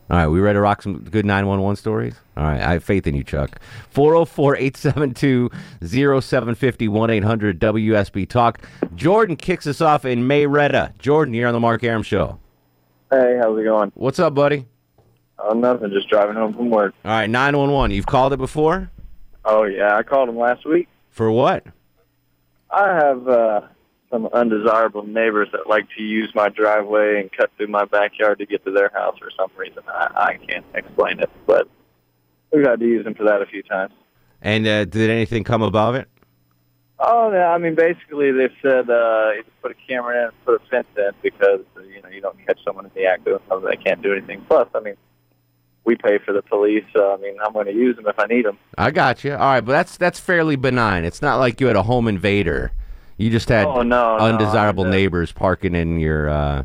All 0.07 0.17
right, 0.17 0.27
we 0.27 0.39
ready 0.39 0.57
to 0.57 0.61
rock 0.61 0.83
some 0.83 0.99
good 0.99 1.25
911 1.25 1.77
stories? 1.77 2.15
All 2.37 2.43
right, 2.43 2.61
I 2.61 2.73
have 2.73 2.83
faith 2.83 3.07
in 3.07 3.15
you, 3.15 3.23
Chuck. 3.23 3.59
404 3.89 4.55
872 4.55 5.49
0750 5.81 6.87
1 6.87 7.09
800 7.09 7.59
WSB 7.59 8.29
Talk. 8.29 8.61
Jordan 8.93 9.35
kicks 9.35 9.65
us 9.65 9.81
off 9.81 10.05
in 10.05 10.27
Marietta. 10.27 10.93
Jordan, 10.99 11.33
you're 11.33 11.47
on 11.47 11.53
the 11.55 11.59
Mark 11.59 11.83
Arum 11.83 12.03
Show. 12.03 12.37
Hey, 13.09 13.39
how's 13.41 13.57
it 13.57 13.63
going? 13.63 13.91
What's 13.95 14.19
up, 14.19 14.35
buddy? 14.35 14.67
Oh, 15.39 15.53
nothing. 15.53 15.89
Just 15.89 16.07
driving 16.07 16.35
home 16.35 16.53
from 16.53 16.69
work. 16.69 16.93
All 17.03 17.11
right, 17.11 17.29
911. 17.29 17.89
You've 17.89 18.05
called 18.05 18.31
it 18.31 18.37
before? 18.37 18.91
Oh 19.43 19.63
yeah, 19.63 19.95
I 19.95 20.03
called 20.03 20.29
him 20.29 20.37
last 20.37 20.65
week. 20.65 20.87
For 21.09 21.31
what? 21.31 21.65
I 22.69 22.93
have 22.95 23.27
uh, 23.27 23.61
some 24.09 24.27
undesirable 24.27 25.05
neighbors 25.05 25.49
that 25.51 25.67
like 25.67 25.87
to 25.97 26.03
use 26.03 26.31
my 26.35 26.49
driveway 26.49 27.19
and 27.19 27.31
cut 27.31 27.51
through 27.57 27.67
my 27.67 27.85
backyard 27.85 28.39
to 28.39 28.45
get 28.45 28.63
to 28.65 28.71
their 28.71 28.89
house 28.93 29.17
for 29.17 29.29
some 29.37 29.49
reason. 29.57 29.83
I, 29.87 30.09
I 30.15 30.45
can't 30.47 30.65
explain 30.73 31.19
it, 31.19 31.29
but 31.45 31.67
we've 32.51 32.65
had 32.65 32.79
to 32.79 32.85
use 32.85 33.03
them 33.03 33.15
for 33.15 33.23
that 33.23 33.41
a 33.41 33.45
few 33.45 33.63
times. 33.63 33.93
And 34.41 34.67
uh, 34.67 34.85
did 34.85 35.09
anything 35.09 35.43
come 35.43 35.61
above 35.61 35.95
it? 35.95 36.07
Oh, 36.99 37.31
yeah. 37.33 37.49
I 37.49 37.57
mean, 37.57 37.75
basically, 37.75 38.31
they 38.31 38.47
said 38.61 38.89
uh, 38.89 39.31
either 39.33 39.49
put 39.61 39.71
a 39.71 39.75
camera 39.87 40.25
in, 40.25 40.31
put 40.45 40.61
a 40.61 40.65
fence 40.69 40.87
in, 40.95 41.11
because 41.21 41.61
uh, 41.75 41.81
you 41.81 42.01
know 42.01 42.09
you 42.09 42.21
don't 42.21 42.37
catch 42.45 42.59
someone 42.63 42.85
in 42.85 42.91
the 42.95 43.05
act 43.05 43.25
doing 43.25 43.39
something 43.49 43.69
they 43.69 43.75
can't 43.75 44.01
do 44.01 44.13
anything. 44.13 44.45
Plus, 44.47 44.69
I 44.73 44.79
mean, 44.79 44.95
we 45.83 45.95
pay 45.95 46.19
for 46.19 46.31
the 46.31 46.41
police. 46.41 46.85
So, 46.93 47.13
I 47.13 47.17
mean, 47.17 47.35
I'm 47.45 47.51
going 47.51 47.65
to 47.65 47.73
use 47.73 47.97
them 47.97 48.07
if 48.07 48.17
I 48.17 48.27
need 48.27 48.45
them. 48.45 48.57
I 48.77 48.91
got 48.91 49.25
you. 49.25 49.33
All 49.33 49.39
right, 49.39 49.61
but 49.61 49.73
that's 49.73 49.97
that's 49.97 50.19
fairly 50.19 50.55
benign. 50.55 51.03
It's 51.03 51.21
not 51.21 51.37
like 51.37 51.59
you 51.59 51.67
had 51.67 51.75
a 51.75 51.83
home 51.83 52.07
invader. 52.07 52.71
You 53.17 53.29
just 53.29 53.47
had 53.49 53.65
Oh, 53.65 53.81
no, 53.81 54.17
no, 54.17 54.23
undesirable 54.25 54.85
uh, 54.85 54.89
neighbors 54.89 55.31
parking 55.31 55.73
in 55.75 55.99
your. 55.99 56.29
Uh, 56.29 56.63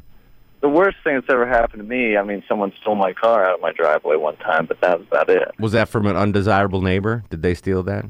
The 0.61 0.69
worst 0.69 0.99
thing 1.05 1.15
that's 1.15 1.31
ever 1.31 1.47
happened 1.47 1.83
to 1.83 1.89
me, 1.89 2.17
I 2.17 2.23
mean, 2.23 2.43
someone 2.49 2.73
stole 2.81 2.97
my 2.97 3.13
car 3.13 3.45
out 3.45 3.55
of 3.55 3.61
my 3.61 3.73
driveway 3.73 4.17
one 4.17 4.37
time, 4.37 4.67
but 4.67 4.81
that 4.81 4.99
was 4.99 5.07
about 5.09 5.31
it. 5.31 5.51
was 5.59 5.73
that 5.73 5.89
from 5.89 6.07
an 6.07 6.17
undesirable 6.17 6.83
neighbor? 6.83 7.23
Did 7.31 7.43
they 7.43 7.55
steal 7.55 7.83
that? 7.85 8.05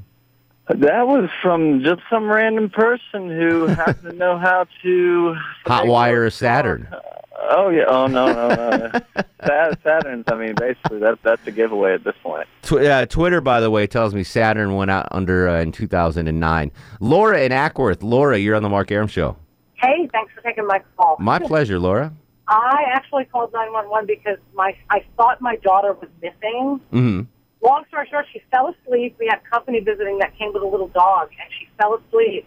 That 0.68 1.06
was 1.08 1.28
from 1.42 1.82
just 1.82 2.00
some 2.08 2.30
random 2.30 2.70
person 2.70 3.28
who 3.28 3.66
happened 3.66 4.10
to 4.12 4.16
know 4.16 4.38
how 4.38 4.66
to. 4.82 5.34
Hot 5.66 5.86
wire 5.86 6.26
a 6.26 6.30
Saturn. 6.30 6.88
Oh 7.42 7.70
yeah. 7.70 7.84
Oh 7.88 8.06
no 8.06 8.26
no 8.32 8.48
no. 8.48 8.90
Sat- 9.46 9.82
Saturns. 9.82 10.24
I 10.30 10.36
mean, 10.36 10.54
basically, 10.54 10.98
that's 10.98 11.18
that's 11.22 11.46
a 11.46 11.50
giveaway 11.50 11.94
at 11.94 12.04
this 12.04 12.14
point. 12.22 12.46
Tw- 12.62 12.72
uh, 12.74 13.06
Twitter, 13.06 13.40
by 13.40 13.60
the 13.60 13.70
way, 13.70 13.86
tells 13.86 14.14
me 14.14 14.22
Saturn 14.24 14.74
went 14.76 14.90
out 14.90 15.08
under 15.10 15.48
uh, 15.48 15.60
in 15.60 15.72
2009. 15.72 16.70
Laura 17.00 17.40
in 17.42 17.52
Acworth. 17.52 18.02
Laura, 18.02 18.36
you're 18.38 18.56
on 18.56 18.62
the 18.62 18.68
Mark 18.68 18.90
Arum 18.90 19.08
Show. 19.08 19.36
Hey, 19.74 20.08
thanks 20.12 20.32
for 20.34 20.42
taking 20.42 20.66
my 20.66 20.82
call. 20.96 21.16
My 21.18 21.38
pleasure, 21.38 21.78
Laura. 21.78 22.12
I 22.46 22.82
actually 22.92 23.24
called 23.26 23.52
911 23.52 24.06
because 24.06 24.38
my 24.54 24.76
I 24.90 25.04
thought 25.16 25.40
my 25.40 25.56
daughter 25.56 25.92
was 25.94 26.08
missing. 26.20 26.80
hmm 26.90 27.22
Long 27.62 27.84
story 27.88 28.08
short, 28.10 28.24
she 28.32 28.40
fell 28.50 28.68
asleep. 28.74 29.16
We 29.18 29.26
had 29.30 29.40
company 29.50 29.80
visiting 29.80 30.18
that 30.18 30.36
came 30.38 30.52
with 30.52 30.62
a 30.62 30.66
little 30.66 30.88
dog, 30.88 31.28
and 31.40 31.50
she 31.58 31.68
fell 31.78 31.94
asleep 31.94 32.46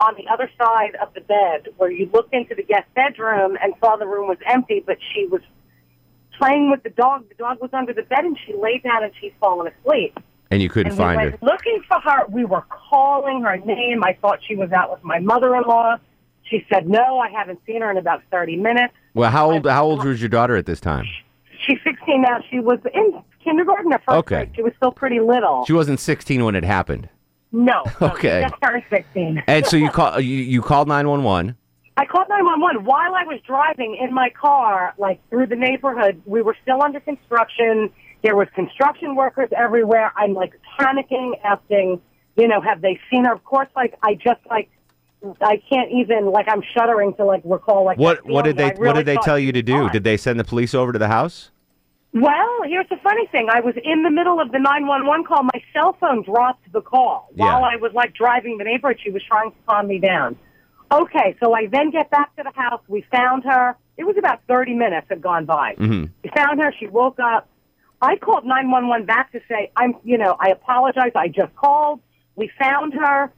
on 0.00 0.14
the 0.16 0.24
other 0.32 0.50
side 0.58 0.94
of 1.02 1.12
the 1.14 1.20
bed 1.20 1.68
where 1.76 1.90
you 1.90 2.08
looked 2.12 2.32
into 2.32 2.54
the 2.54 2.62
guest 2.62 2.86
bedroom 2.94 3.56
and 3.62 3.74
saw 3.80 3.96
the 3.96 4.06
room 4.06 4.28
was 4.28 4.38
empty, 4.46 4.82
but 4.86 4.96
she 5.12 5.26
was 5.26 5.40
playing 6.38 6.70
with 6.70 6.82
the 6.84 6.90
dog. 6.90 7.28
The 7.28 7.34
dog 7.34 7.60
was 7.60 7.70
under 7.72 7.92
the 7.92 8.02
bed, 8.02 8.20
and 8.24 8.38
she 8.46 8.54
laid 8.54 8.82
down 8.84 9.02
and 9.02 9.12
she's 9.20 9.32
fallen 9.40 9.72
asleep. 9.72 10.16
And 10.50 10.62
you 10.62 10.68
couldn't 10.70 10.92
and 10.92 10.98
find 10.98 11.20
we 11.20 11.30
her. 11.30 11.38
looking 11.42 11.82
for 11.88 12.00
her. 12.00 12.26
We 12.28 12.44
were 12.44 12.64
calling 12.90 13.42
her 13.42 13.56
name. 13.58 14.02
I 14.04 14.16
thought 14.20 14.38
she 14.46 14.54
was 14.56 14.70
out 14.72 14.90
with 14.90 15.02
my 15.04 15.18
mother-in-law. 15.18 15.96
She 16.48 16.64
said, 16.72 16.88
no, 16.88 17.18
I 17.18 17.28
haven't 17.28 17.58
seen 17.66 17.82
her 17.82 17.90
in 17.90 17.98
about 17.98 18.22
30 18.30 18.56
minutes. 18.56 18.94
Well, 19.14 19.30
how 19.30 19.50
old 19.50 19.66
how 19.66 19.84
old 19.84 20.04
was 20.04 20.20
your 20.22 20.30
daughter 20.30 20.56
at 20.56 20.64
this 20.64 20.80
time? 20.80 21.04
She's 21.66 21.78
16 21.84 22.22
now. 22.22 22.38
She 22.50 22.60
was 22.60 22.78
in 22.94 23.20
kindergarten 23.44 23.92
at 23.92 24.02
first 24.04 24.16
Okay. 24.18 24.36
grade. 24.44 24.52
She 24.56 24.62
was 24.62 24.72
still 24.76 24.92
pretty 24.92 25.20
little. 25.20 25.64
She 25.66 25.74
wasn't 25.74 26.00
16 26.00 26.42
when 26.44 26.54
it 26.54 26.64
happened. 26.64 27.10
No. 27.52 27.84
Okay. 28.00 28.46
Turned 28.62 28.84
16. 28.90 29.42
And 29.46 29.66
so 29.66 29.76
you 29.76 29.90
call 29.90 30.20
you, 30.20 30.36
you 30.36 30.62
called 30.62 30.88
911. 30.88 31.56
I 31.96 32.04
called 32.06 32.28
911 32.28 32.84
while 32.84 33.14
I 33.14 33.24
was 33.24 33.40
driving 33.46 33.98
in 34.00 34.14
my 34.14 34.30
car, 34.30 34.94
like 34.98 35.20
through 35.30 35.46
the 35.46 35.56
neighborhood. 35.56 36.22
We 36.26 36.42
were 36.42 36.56
still 36.62 36.82
under 36.82 37.00
construction. 37.00 37.90
There 38.22 38.36
was 38.36 38.48
construction 38.54 39.16
workers 39.16 39.48
everywhere. 39.56 40.12
I'm 40.16 40.34
like 40.34 40.52
panicking, 40.78 41.32
asking, 41.42 42.00
you 42.36 42.46
know, 42.46 42.60
have 42.60 42.82
they 42.82 43.00
seen 43.10 43.24
her? 43.24 43.32
Of 43.32 43.44
course, 43.44 43.68
like 43.74 43.94
I 44.02 44.14
just 44.14 44.40
like 44.48 44.70
I 45.40 45.60
can't 45.68 45.90
even 45.90 46.26
like 46.26 46.46
I'm 46.48 46.62
shuddering 46.76 47.14
to 47.14 47.24
like 47.24 47.42
recall 47.44 47.84
like 47.84 47.98
What 47.98 48.24
what 48.24 48.44
did 48.44 48.56
they. 48.56 48.72
I 48.72 48.74
what 48.74 48.94
did 48.94 49.06
they 49.06 49.16
tell 49.16 49.38
you 49.38 49.52
to 49.52 49.62
do? 49.62 49.72
gone. 49.72 49.92
Did 49.92 50.04
they 50.04 50.16
send 50.16 50.38
the 50.38 50.44
police 50.44 50.74
over 50.74 50.92
to 50.92 50.98
the 50.98 51.08
house? 51.08 51.50
Well, 52.14 52.62
here's 52.66 52.88
the 52.88 52.96
funny 53.02 53.26
thing. 53.26 53.48
I 53.50 53.60
was 53.60 53.74
in 53.84 54.02
the 54.02 54.10
middle 54.10 54.40
of 54.40 54.50
the 54.50 54.58
911 54.58 55.24
call. 55.24 55.42
My 55.42 55.62
cell 55.72 55.96
phone 56.00 56.22
dropped 56.22 56.70
the 56.72 56.80
call 56.80 57.28
while 57.34 57.60
Yeah. 57.60 57.66
I 57.66 57.76
was 57.76 57.92
like 57.92 58.14
driving 58.14 58.58
the 58.58 58.64
neighborhood. 58.64 58.98
She 59.02 59.10
was 59.10 59.22
trying 59.22 59.50
to 59.50 59.56
calm 59.66 59.86
me 59.88 59.98
down. 59.98 60.36
Okay, 60.90 61.36
so 61.42 61.52
I 61.54 61.66
then 61.66 61.90
get 61.90 62.10
back 62.10 62.34
to 62.36 62.42
the 62.42 62.52
house. 62.58 62.80
We 62.88 63.04
found 63.12 63.44
her. 63.44 63.76
It 63.98 64.04
was 64.04 64.16
about 64.16 64.40
30 64.48 64.74
minutes 64.74 65.08
had 65.10 65.20
gone 65.20 65.44
by. 65.44 65.74
Mm-hmm. 65.74 66.06
We 66.24 66.30
found 66.34 66.60
her. 66.60 66.72
She 66.78 66.86
woke 66.86 67.18
up. 67.20 67.46
I 68.00 68.16
called 68.16 68.44
911 68.46 69.06
back 69.06 69.32
to 69.32 69.40
say, 69.48 69.70
I'm, 69.76 69.94
you 70.02 70.16
know, 70.16 70.36
I 70.40 70.48
apologize. 70.48 71.12
I 71.14 71.28
just 71.28 71.54
called. 71.56 72.00
We 72.36 72.50
found 72.58 72.94
her. 72.94 73.30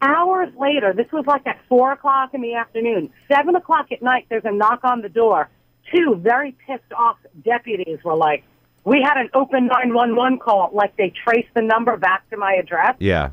Hours 0.00 0.48
later, 0.58 0.92
this 0.92 1.06
was 1.12 1.24
like 1.26 1.46
at 1.46 1.58
4 1.68 1.92
o'clock 1.92 2.32
in 2.32 2.40
the 2.40 2.54
afternoon. 2.54 3.10
7 3.30 3.54
o'clock 3.54 3.92
at 3.92 4.02
night, 4.02 4.26
there's 4.28 4.44
a 4.44 4.52
knock 4.52 4.80
on 4.82 5.02
the 5.02 5.08
door. 5.08 5.48
Two 5.94 6.16
very 6.16 6.56
pissed 6.66 6.92
off 6.96 7.16
deputies 7.44 7.98
were 8.04 8.16
like, 8.16 8.44
we 8.84 9.02
had 9.02 9.16
an 9.18 9.30
open 9.34 9.66
911 9.66 10.38
call. 10.38 10.70
Like 10.72 10.96
they 10.96 11.10
traced 11.24 11.48
the 11.54 11.62
number 11.62 11.96
back 11.96 12.28
to 12.30 12.36
my 12.36 12.54
address 12.54 12.96
Yeah. 12.98 13.30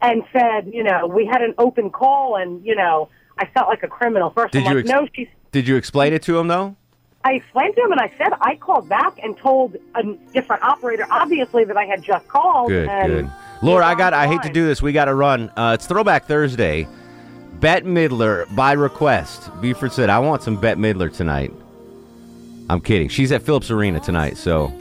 and 0.00 0.22
said, 0.32 0.70
you 0.72 0.82
know, 0.84 1.06
we 1.06 1.26
had 1.26 1.42
an 1.42 1.54
open 1.58 1.90
call 1.90 2.36
and, 2.36 2.64
you 2.64 2.74
know, 2.74 3.08
I 3.38 3.46
felt 3.46 3.68
like 3.68 3.82
a 3.82 3.88
criminal. 3.88 4.30
First, 4.30 4.52
Did 4.52 4.64
I'm 4.64 4.70
you 4.70 4.76
like, 4.82 4.84
ex- 4.84 4.90
no, 4.90 5.08
she's 5.14 5.28
Did 5.52 5.66
you 5.68 5.76
explain 5.76 6.12
it 6.12 6.22
to 6.24 6.38
him 6.38 6.48
though? 6.48 6.76
I 7.24 7.34
explained 7.34 7.74
to 7.76 7.82
him 7.82 7.92
and 7.92 8.00
I 8.00 8.12
said 8.18 8.32
I 8.40 8.56
called 8.56 8.88
back 8.88 9.18
and 9.22 9.36
told 9.38 9.76
a 9.94 10.02
different 10.32 10.62
operator, 10.62 11.06
obviously, 11.10 11.64
that 11.64 11.76
I 11.76 11.84
had 11.84 12.02
just 12.02 12.26
called. 12.28 12.68
Good, 12.68 12.88
and 12.88 13.12
good. 13.12 13.30
Laura, 13.62 13.86
I 13.86 13.94
got. 13.94 14.12
I 14.12 14.26
hate 14.26 14.42
to 14.42 14.50
do 14.50 14.66
this. 14.66 14.82
We 14.82 14.92
got 14.92 15.04
to 15.04 15.14
run. 15.14 15.48
Uh, 15.56 15.76
it's 15.78 15.86
Throwback 15.86 16.26
Thursday. 16.26 16.88
Bette 17.60 17.86
Midler 17.86 18.52
by 18.56 18.72
request. 18.72 19.52
Buford 19.60 19.92
said, 19.92 20.10
"I 20.10 20.18
want 20.18 20.42
some 20.42 20.56
Bette 20.56 20.80
Midler 20.80 21.14
tonight." 21.14 21.52
I'm 22.72 22.80
kidding. 22.80 23.10
She's 23.10 23.30
at 23.32 23.42
Phillips 23.42 23.70
Arena 23.70 24.00
tonight, 24.00 24.38
so 24.38 24.72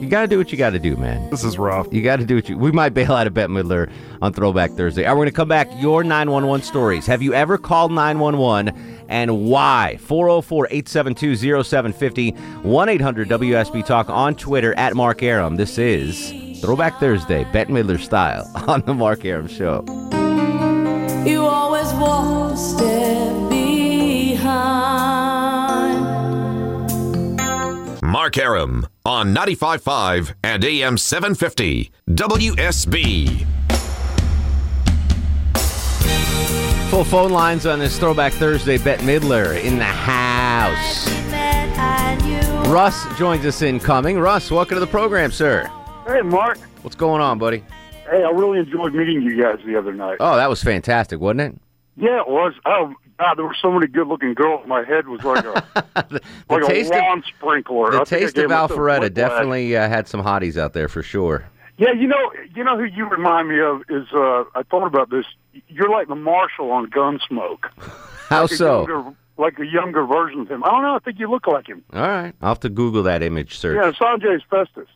you 0.00 0.08
got 0.08 0.22
to 0.22 0.26
do 0.26 0.38
what 0.38 0.50
you 0.50 0.58
got 0.58 0.70
to 0.70 0.80
do, 0.80 0.96
man. 0.96 1.30
This 1.30 1.44
is 1.44 1.56
rough. 1.56 1.86
You 1.92 2.02
got 2.02 2.16
to 2.16 2.26
do 2.26 2.34
what 2.34 2.48
you. 2.48 2.58
We 2.58 2.72
might 2.72 2.94
bail 2.94 3.12
out 3.12 3.28
of 3.28 3.34
Bette 3.34 3.52
Midler 3.52 3.88
on 4.20 4.32
Throwback 4.32 4.72
Thursday. 4.72 5.04
All 5.04 5.10
right, 5.10 5.18
we're 5.18 5.24
going 5.24 5.32
to 5.32 5.36
come 5.36 5.46
back. 5.46 5.68
Your 5.76 6.02
911 6.02 6.66
stories. 6.66 7.06
Have 7.06 7.22
you 7.22 7.32
ever 7.32 7.58
called 7.58 7.92
911 7.92 9.04
and 9.08 9.44
why? 9.44 9.98
404 10.00 10.66
872 10.66 11.36
0750 11.62 12.30
1 12.32 12.88
800 12.88 13.28
WSB 13.28 13.86
Talk 13.86 14.10
on 14.10 14.34
Twitter 14.34 14.74
at 14.74 14.96
Mark 14.96 15.22
Arum. 15.22 15.54
This 15.54 15.78
is 15.78 16.60
Throwback 16.60 16.98
Thursday, 16.98 17.44
Bette 17.52 17.72
Midler 17.72 18.00
style 18.00 18.50
on 18.66 18.80
The 18.80 18.94
Mark 18.94 19.24
Arum 19.24 19.46
Show. 19.46 19.84
You 21.24 21.44
always 21.44 21.92
walk 21.92 22.52
a 22.52 22.56
step 22.56 23.48
behind. 23.48 25.23
Mark 28.14 28.38
Arum 28.38 28.86
on 29.04 29.34
95.5 29.34 30.34
and 30.44 30.64
AM 30.64 30.96
750 30.96 31.90
WSB. 32.10 33.44
Full 36.90 37.02
phone 37.02 37.32
lines 37.32 37.66
on 37.66 37.80
this 37.80 37.98
Throwback 37.98 38.32
Thursday, 38.32 38.78
Bette 38.78 39.02
Midler 39.02 39.60
in 39.60 39.78
the 39.78 39.84
house. 39.84 41.08
Russ 42.68 43.04
joins 43.18 43.44
us 43.46 43.62
incoming. 43.62 44.20
Russ, 44.20 44.48
welcome 44.48 44.76
to 44.76 44.80
the 44.80 44.86
program, 44.86 45.32
sir. 45.32 45.68
Hey, 46.06 46.22
Mark. 46.22 46.58
What's 46.82 46.94
going 46.94 47.20
on, 47.20 47.40
buddy? 47.40 47.64
Hey, 48.08 48.22
I 48.22 48.30
really 48.30 48.60
enjoyed 48.60 48.94
meeting 48.94 49.22
you 49.22 49.42
guys 49.42 49.58
the 49.66 49.76
other 49.76 49.92
night. 49.92 50.18
Oh, 50.20 50.36
that 50.36 50.48
was 50.48 50.62
fantastic, 50.62 51.18
wasn't 51.18 51.40
it? 51.40 51.60
Yeah, 51.96 52.20
it 52.20 52.28
was. 52.28 52.52
Oh, 52.64 52.94
God, 53.18 53.34
there 53.38 53.44
were 53.44 53.56
so 53.60 53.70
many 53.70 53.86
good-looking 53.86 54.34
girls. 54.34 54.66
My 54.66 54.82
head 54.84 55.06
was 55.06 55.22
like 55.22 55.44
a 55.44 55.64
like 56.48 56.66
taste 56.66 56.92
a 56.92 56.96
of- 56.96 57.02
lawn 57.02 57.24
sprinkler. 57.36 57.92
The 57.92 58.00
I 58.00 58.04
taste 58.04 58.36
of 58.38 58.50
Alpharetta 58.50 59.12
definitely 59.14 59.76
uh, 59.76 59.88
had 59.88 60.08
some 60.08 60.20
hotties 60.22 60.56
out 60.56 60.72
there 60.72 60.88
for 60.88 61.02
sure. 61.02 61.46
Yeah, 61.76 61.92
you 61.92 62.06
know, 62.06 62.32
you 62.54 62.62
know 62.64 62.76
who 62.76 62.84
you 62.84 63.08
remind 63.08 63.48
me 63.48 63.60
of 63.60 63.82
is. 63.88 64.06
uh 64.12 64.44
I 64.54 64.62
thought 64.70 64.86
about 64.86 65.10
this. 65.10 65.24
You're 65.68 65.90
like 65.90 66.08
the 66.08 66.14
Marshall 66.14 66.70
on 66.70 66.88
Gunsmoke. 66.90 67.64
How 68.28 68.42
like 68.42 68.50
so? 68.50 68.86
Younger, 68.88 69.16
like 69.38 69.58
a 69.58 69.66
younger 69.66 70.04
version 70.06 70.40
of 70.40 70.48
him. 70.50 70.62
I 70.64 70.70
don't 70.70 70.82
know. 70.82 70.94
I 70.94 70.98
think 71.00 71.18
you 71.18 71.28
look 71.30 71.46
like 71.46 71.66
him. 71.68 71.84
All 71.92 72.00
right, 72.00 72.32
I'll 72.40 72.48
have 72.50 72.60
to 72.60 72.68
Google 72.68 73.02
that 73.04 73.22
image 73.22 73.58
search. 73.58 73.76
Yeah, 73.76 73.90
Sanjay's 73.92 74.42
Festus. 74.48 74.88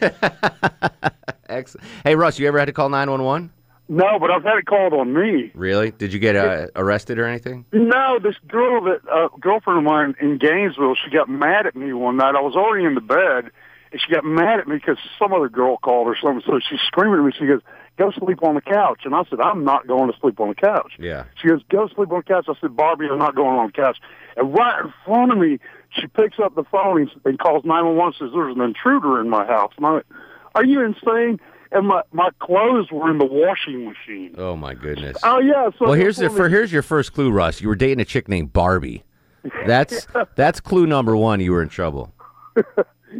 Excellent. 1.48 1.86
Hey, 2.04 2.14
Russ, 2.16 2.38
you 2.38 2.48
ever 2.48 2.58
had 2.58 2.64
to 2.66 2.72
call 2.72 2.88
911? 2.88 3.50
No, 3.88 4.18
but 4.18 4.30
I've 4.30 4.42
had 4.42 4.56
it 4.56 4.66
called 4.66 4.94
on 4.94 5.12
me. 5.12 5.50
Really? 5.54 5.90
Did 5.90 6.12
you 6.12 6.18
get 6.18 6.36
uh, 6.36 6.68
arrested 6.74 7.18
or 7.18 7.26
anything? 7.26 7.66
No, 7.72 8.18
this 8.18 8.36
girl 8.48 8.82
that 8.84 9.00
uh, 9.10 9.28
girlfriend 9.40 9.78
of 9.78 9.84
mine 9.84 10.14
in 10.20 10.38
Gainesville, 10.38 10.94
she 10.94 11.10
got 11.10 11.28
mad 11.28 11.66
at 11.66 11.76
me 11.76 11.92
one 11.92 12.16
night. 12.16 12.34
I 12.34 12.40
was 12.40 12.56
already 12.56 12.86
in 12.86 12.94
the 12.94 13.02
bed, 13.02 13.50
and 13.92 14.00
she 14.00 14.12
got 14.12 14.24
mad 14.24 14.58
at 14.60 14.68
me 14.68 14.76
because 14.76 14.96
some 15.18 15.32
other 15.34 15.50
girl 15.50 15.76
called 15.76 16.06
or 16.08 16.16
something. 16.20 16.42
So 16.46 16.60
she's 16.66 16.80
screaming 16.86 17.18
at 17.18 17.24
me. 17.26 17.32
She 17.38 17.46
goes, 17.46 17.60
"Go 17.98 18.10
sleep 18.12 18.42
on 18.42 18.54
the 18.54 18.62
couch." 18.62 19.02
And 19.04 19.14
I 19.14 19.22
said, 19.28 19.40
"I'm 19.40 19.64
not 19.64 19.86
going 19.86 20.10
to 20.10 20.18
sleep 20.18 20.40
on 20.40 20.48
the 20.48 20.54
couch." 20.54 20.94
Yeah. 20.98 21.24
She 21.40 21.48
goes, 21.48 21.60
"Go 21.68 21.86
sleep 21.88 22.10
on 22.10 22.22
the 22.26 22.34
couch." 22.34 22.46
I 22.48 22.54
said, 22.62 22.74
"Barbie, 22.74 23.08
I'm 23.10 23.18
not 23.18 23.34
going 23.34 23.58
on 23.58 23.66
the 23.66 23.72
couch." 23.72 23.98
And 24.38 24.54
right 24.54 24.82
in 24.82 24.94
front 25.04 25.30
of 25.30 25.36
me, 25.36 25.58
she 25.90 26.06
picks 26.06 26.38
up 26.42 26.54
the 26.54 26.64
phone 26.64 27.02
and, 27.02 27.10
and 27.26 27.38
calls 27.38 27.64
911. 27.66 28.14
Says, 28.18 28.30
"There's 28.34 28.56
an 28.56 28.62
intruder 28.62 29.20
in 29.20 29.28
my 29.28 29.44
house." 29.44 29.72
And 29.76 29.84
I 29.84 29.92
went, 29.92 30.06
"Are 30.54 30.64
you 30.64 30.80
insane?" 30.80 31.38
And 31.74 31.88
my 31.88 32.02
my 32.12 32.30
clothes 32.38 32.90
were 32.90 33.10
in 33.10 33.18
the 33.18 33.26
washing 33.26 33.84
machine. 33.84 34.34
Oh 34.38 34.56
my 34.56 34.74
goodness. 34.74 35.18
Oh 35.22 35.40
yeah. 35.40 35.68
So 35.78 35.86
well, 35.86 35.92
here's 35.92 36.16
the 36.16 36.30
for, 36.30 36.48
here's 36.48 36.72
your 36.72 36.82
first 36.82 37.12
clue, 37.12 37.30
Russ. 37.30 37.60
You 37.60 37.68
were 37.68 37.74
dating 37.74 38.00
a 38.00 38.04
chick 38.04 38.28
named 38.28 38.52
Barbie. 38.52 39.04
That's 39.66 40.06
that's 40.36 40.60
clue 40.60 40.86
number 40.86 41.14
one. 41.16 41.40
You 41.40 41.52
were 41.52 41.62
in 41.62 41.68
trouble. 41.68 42.14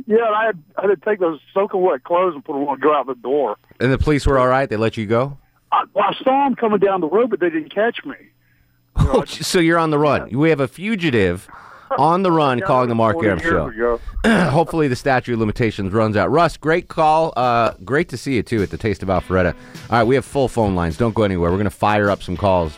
Yeah, 0.06 0.24
I 0.24 0.46
had 0.46 0.62
I 0.76 0.82
had 0.82 0.88
to 0.88 0.96
take 0.96 1.20
those 1.20 1.40
soaking 1.52 1.80
wet 1.80 2.04
clothes 2.04 2.34
and 2.34 2.44
put 2.44 2.54
them 2.54 2.66
on, 2.66 2.80
go 2.80 2.94
out 2.94 3.06
the 3.06 3.14
door. 3.14 3.56
And 3.80 3.92
the 3.92 3.98
police 3.98 4.26
were 4.26 4.38
all 4.38 4.48
right. 4.48 4.68
They 4.68 4.76
let 4.76 4.96
you 4.96 5.06
go. 5.06 5.38
I, 5.70 5.84
well, 5.94 6.06
I 6.08 6.24
saw 6.24 6.44
them 6.44 6.56
coming 6.56 6.78
down 6.78 7.00
the 7.00 7.08
road, 7.08 7.30
but 7.30 7.40
they 7.40 7.50
didn't 7.50 7.74
catch 7.74 8.04
me. 8.04 8.16
Oh, 8.96 9.24
so 9.24 9.58
you're 9.58 9.78
on 9.78 9.90
the 9.90 9.98
run. 9.98 10.30
We 10.30 10.50
have 10.50 10.60
a 10.60 10.68
fugitive 10.68 11.48
on 11.98 12.22
the 12.22 12.32
run 12.32 12.60
calling 12.60 12.88
the 12.88 12.94
Mark 12.94 13.14
40 13.14 13.28
Arum 13.28 13.40
Show. 13.40 14.00
Hopefully 14.50 14.88
the 14.88 14.96
statute 14.96 15.34
of 15.34 15.40
limitations 15.40 15.92
runs 15.92 16.16
out. 16.16 16.30
Russ, 16.30 16.56
great 16.56 16.88
call. 16.88 17.32
Uh, 17.36 17.74
great 17.84 18.08
to 18.10 18.16
see 18.16 18.34
you 18.34 18.42
too 18.42 18.62
at 18.62 18.70
the 18.70 18.76
Taste 18.78 19.02
of 19.02 19.08
Alpharetta. 19.08 19.54
All 19.54 19.98
right, 19.98 20.04
we 20.04 20.14
have 20.14 20.24
full 20.24 20.48
phone 20.48 20.74
lines. 20.74 20.96
Don't 20.96 21.14
go 21.14 21.22
anywhere. 21.22 21.50
We're 21.50 21.56
going 21.56 21.64
to 21.64 21.70
fire 21.70 22.10
up 22.10 22.22
some 22.22 22.36
calls 22.36 22.76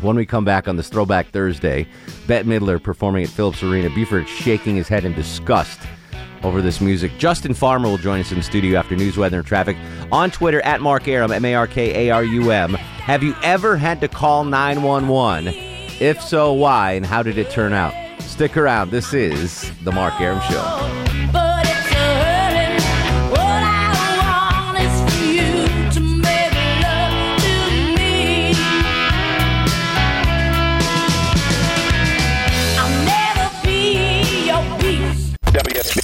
when 0.00 0.16
we 0.16 0.26
come 0.26 0.44
back 0.44 0.68
on 0.68 0.76
this 0.76 0.88
Throwback 0.88 1.28
Thursday. 1.28 1.86
Bette 2.26 2.48
Midler 2.48 2.82
performing 2.82 3.24
at 3.24 3.30
Phillips 3.30 3.62
Arena. 3.62 3.90
Buford 3.90 4.28
shaking 4.28 4.76
his 4.76 4.88
head 4.88 5.04
in 5.04 5.14
disgust 5.14 5.80
over 6.44 6.62
this 6.62 6.80
music. 6.80 7.12
Justin 7.18 7.54
Farmer 7.54 7.88
will 7.88 7.98
join 7.98 8.20
us 8.20 8.30
in 8.30 8.38
the 8.38 8.44
studio 8.44 8.78
after 8.78 8.96
news, 8.96 9.16
weather, 9.16 9.38
and 9.38 9.46
traffic. 9.46 9.76
On 10.12 10.30
Twitter 10.30 10.60
at 10.62 10.80
Mark 10.80 11.08
Arum, 11.08 11.32
M 11.32 11.44
A 11.44 11.54
R 11.54 11.66
K 11.66 12.08
A 12.08 12.14
R 12.14 12.24
U 12.24 12.50
M. 12.50 12.74
Have 12.74 13.22
you 13.22 13.34
ever 13.42 13.76
had 13.76 14.00
to 14.00 14.08
call 14.08 14.44
911? 14.44 15.54
If 16.00 16.22
so, 16.22 16.52
why? 16.52 16.92
And 16.92 17.04
how 17.04 17.22
did 17.22 17.38
it 17.38 17.50
turn 17.50 17.72
out? 17.72 17.92
Stick 18.38 18.56
around. 18.56 18.92
This 18.92 19.14
is 19.14 19.68
The 19.82 19.90
Mark 19.90 20.20
Arum 20.20 20.40
Show. 20.42 21.07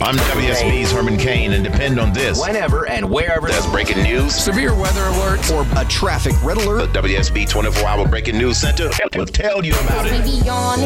I'm 0.04 0.16
WSB's 0.16 0.92
Herman 0.92 1.16
Cain, 1.16 1.54
and 1.54 1.64
depend 1.64 1.98
on 1.98 2.12
this. 2.12 2.38
Whenever 2.38 2.86
and 2.86 3.08
wherever 3.08 3.48
There's 3.48 3.66
breaking 3.68 4.02
news, 4.02 4.34
Severe 4.34 4.74
weather 4.74 5.00
alerts 5.00 5.50
or 5.50 5.66
a 5.80 5.84
traffic 5.86 6.34
red 6.44 6.58
alert. 6.58 6.92
the. 6.92 7.00
WSB 7.00 7.48
24 7.48 7.88
Hour 7.88 8.06
Breaking 8.06 8.36
News 8.36 8.58
Center 8.58 8.90
will 9.16 9.24
tell 9.24 9.64
you 9.64 9.72
about 9.72 10.04
it. 10.04 10.18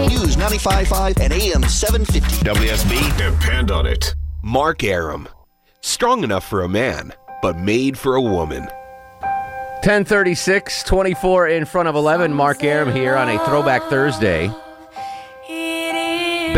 News 0.08 0.36
95.5 0.36 1.20
and 1.20 1.32
AM 1.32 1.64
750. 1.64 2.44
WSB, 2.46 3.40
Depend 3.40 3.72
on 3.72 3.86
it. 3.86 4.14
Mark 4.44 4.84
Arum. 4.84 5.28
Strong 5.80 6.22
enough 6.22 6.48
for 6.48 6.62
a 6.62 6.68
man, 6.68 7.12
but 7.42 7.58
made 7.58 7.98
for 7.98 8.14
a 8.14 8.22
woman. 8.22 8.68
1036, 9.82 10.84
24 10.84 11.48
in 11.48 11.64
front 11.64 11.88
of 11.88 11.96
11. 11.96 12.32
Mark 12.32 12.62
Arum 12.62 12.92
here 12.94 13.16
on 13.16 13.28
a 13.28 13.44
Throwback 13.46 13.82
Thursday. 13.90 14.48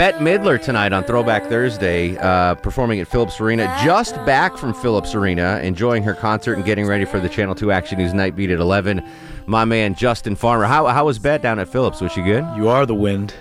Bette 0.01 0.17
Midler 0.17 0.59
tonight 0.59 0.95
on 0.95 1.05
Throwback 1.05 1.45
Thursday, 1.51 2.17
uh, 2.17 2.55
performing 2.55 3.01
at 3.01 3.07
Phillips 3.07 3.39
Arena. 3.39 3.67
Just 3.85 4.15
back 4.25 4.57
from 4.57 4.73
Phillips 4.73 5.15
Arena, 5.15 5.61
enjoying 5.63 6.03
her 6.05 6.15
concert 6.15 6.55
and 6.55 6.65
getting 6.65 6.87
ready 6.87 7.05
for 7.05 7.21
the 7.21 7.29
Channel 7.29 7.55
2 7.55 7.71
Action 7.71 7.99
News 7.99 8.15
Night 8.15 8.35
Beat 8.35 8.49
at 8.49 8.61
11. 8.61 9.07
My 9.45 9.67
man, 9.67 9.95
Justin 9.95 10.37
Farmer. 10.37 10.65
How, 10.65 10.87
how 10.87 11.05
was 11.05 11.19
Bette 11.19 11.43
down 11.43 11.59
at 11.59 11.69
Phillips? 11.69 12.01
Was 12.01 12.13
she 12.13 12.23
good? 12.23 12.47
You 12.57 12.71
are 12.71 12.87
the 12.87 12.95
wind 12.95 13.35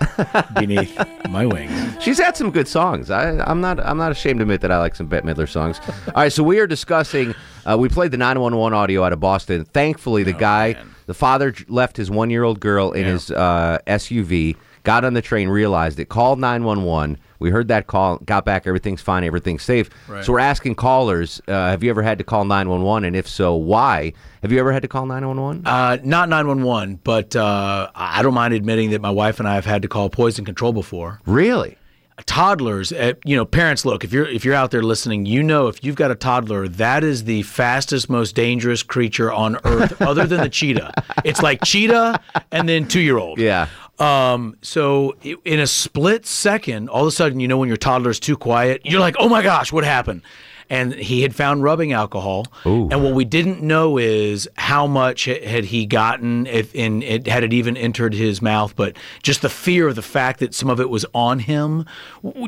beneath 0.54 1.02
my 1.30 1.46
wings. 1.46 1.96
She's 1.98 2.18
had 2.18 2.36
some 2.36 2.50
good 2.50 2.68
songs. 2.68 3.10
I, 3.10 3.38
I'm 3.38 3.62
not. 3.62 3.80
I'm 3.80 3.96
not 3.96 4.12
ashamed 4.12 4.40
to 4.40 4.42
admit 4.42 4.60
that 4.60 4.70
I 4.70 4.80
like 4.80 4.94
some 4.94 5.06
Bette 5.06 5.26
Midler 5.26 5.48
songs. 5.48 5.80
All 6.08 6.12
right, 6.16 6.30
so 6.30 6.42
we 6.42 6.58
are 6.58 6.66
discussing. 6.66 7.34
Uh, 7.64 7.78
we 7.78 7.88
played 7.88 8.10
the 8.10 8.18
911 8.18 8.76
audio 8.76 9.02
out 9.02 9.14
of 9.14 9.20
Boston. 9.20 9.64
Thankfully, 9.64 10.24
the 10.24 10.34
guy, 10.34 10.76
the 11.06 11.14
father, 11.14 11.54
left 11.68 11.96
his 11.96 12.10
one-year-old 12.10 12.60
girl 12.60 12.92
in 12.92 13.06
his 13.06 13.30
uh, 13.30 13.78
SUV. 13.86 14.56
Got 14.84 15.04
on 15.04 15.14
the 15.14 15.22
train, 15.22 15.48
realized 15.48 15.98
it, 15.98 16.08
called 16.08 16.38
911. 16.38 17.18
We 17.38 17.50
heard 17.50 17.68
that 17.68 17.86
call, 17.86 18.18
got 18.18 18.44
back. 18.44 18.66
Everything's 18.66 19.00
fine. 19.00 19.24
Everything's 19.24 19.62
safe. 19.62 19.88
Right. 20.08 20.24
So 20.24 20.32
we're 20.32 20.40
asking 20.40 20.74
callers: 20.74 21.40
uh, 21.48 21.52
Have 21.52 21.82
you 21.82 21.90
ever 21.90 22.02
had 22.02 22.18
to 22.18 22.24
call 22.24 22.44
911? 22.44 23.06
And 23.06 23.16
if 23.16 23.26
so, 23.26 23.54
why? 23.54 24.12
Have 24.42 24.52
you 24.52 24.60
ever 24.60 24.72
had 24.72 24.82
to 24.82 24.88
call 24.88 25.06
911? 25.06 25.66
Uh, 25.66 25.98
not 26.04 26.28
911, 26.28 27.00
but 27.02 27.34
uh, 27.36 27.90
I 27.94 28.20
I 28.20 28.22
don't 28.22 28.34
mind 28.34 28.52
admitting 28.52 28.90
that 28.90 29.00
my 29.00 29.10
wife 29.10 29.38
and 29.38 29.48
I 29.48 29.54
have 29.54 29.64
had 29.64 29.80
to 29.82 29.88
call 29.88 30.10
poison 30.10 30.44
control 30.44 30.74
before. 30.74 31.20
Really? 31.24 31.78
Toddlers, 32.26 32.92
uh, 32.92 33.14
you 33.24 33.34
know, 33.34 33.46
parents. 33.46 33.86
Look, 33.86 34.04
if 34.04 34.12
you're 34.12 34.26
if 34.28 34.44
you're 34.44 34.54
out 34.54 34.70
there 34.70 34.82
listening, 34.82 35.24
you 35.24 35.42
know 35.42 35.68
if 35.68 35.82
you've 35.82 35.96
got 35.96 36.10
a 36.10 36.14
toddler, 36.14 36.68
that 36.68 37.02
is 37.02 37.24
the 37.24 37.42
fastest, 37.42 38.10
most 38.10 38.34
dangerous 38.34 38.82
creature 38.82 39.32
on 39.32 39.56
earth, 39.64 40.00
other 40.02 40.26
than 40.26 40.40
the 40.40 40.48
cheetah. 40.50 40.92
It's 41.24 41.40
like 41.40 41.64
cheetah 41.64 42.20
and 42.52 42.68
then 42.68 42.86
two 42.86 43.00
year 43.00 43.16
old. 43.16 43.38
Yeah. 43.38 43.68
Um, 44.00 44.56
so 44.62 45.14
in 45.44 45.60
a 45.60 45.66
split 45.66 46.26
second, 46.26 46.88
all 46.88 47.02
of 47.02 47.08
a 47.08 47.10
sudden, 47.12 47.38
you 47.40 47.46
know, 47.48 47.58
when 47.58 47.68
your 47.68 47.76
toddler's 47.76 48.18
too 48.18 48.36
quiet, 48.36 48.80
you're 48.84 49.00
like, 49.00 49.16
oh 49.18 49.28
my 49.28 49.42
gosh, 49.42 49.72
what 49.72 49.84
happened? 49.84 50.22
And 50.72 50.94
he 50.94 51.22
had 51.22 51.34
found 51.34 51.64
rubbing 51.64 51.92
alcohol. 51.92 52.46
And 52.64 53.02
what 53.02 53.12
we 53.12 53.24
didn't 53.24 53.60
know 53.60 53.98
is 53.98 54.48
how 54.56 54.86
much 54.86 55.24
had 55.24 55.64
he 55.64 55.84
gotten, 55.84 56.46
if 56.46 56.72
in 56.76 57.02
it 57.02 57.26
had 57.26 57.42
it 57.42 57.52
even 57.52 57.76
entered 57.76 58.14
his 58.14 58.40
mouth. 58.40 58.76
But 58.76 58.96
just 59.20 59.42
the 59.42 59.48
fear 59.48 59.88
of 59.88 59.96
the 59.96 60.02
fact 60.02 60.38
that 60.38 60.54
some 60.54 60.70
of 60.70 60.78
it 60.78 60.88
was 60.88 61.04
on 61.12 61.40
him, 61.40 61.86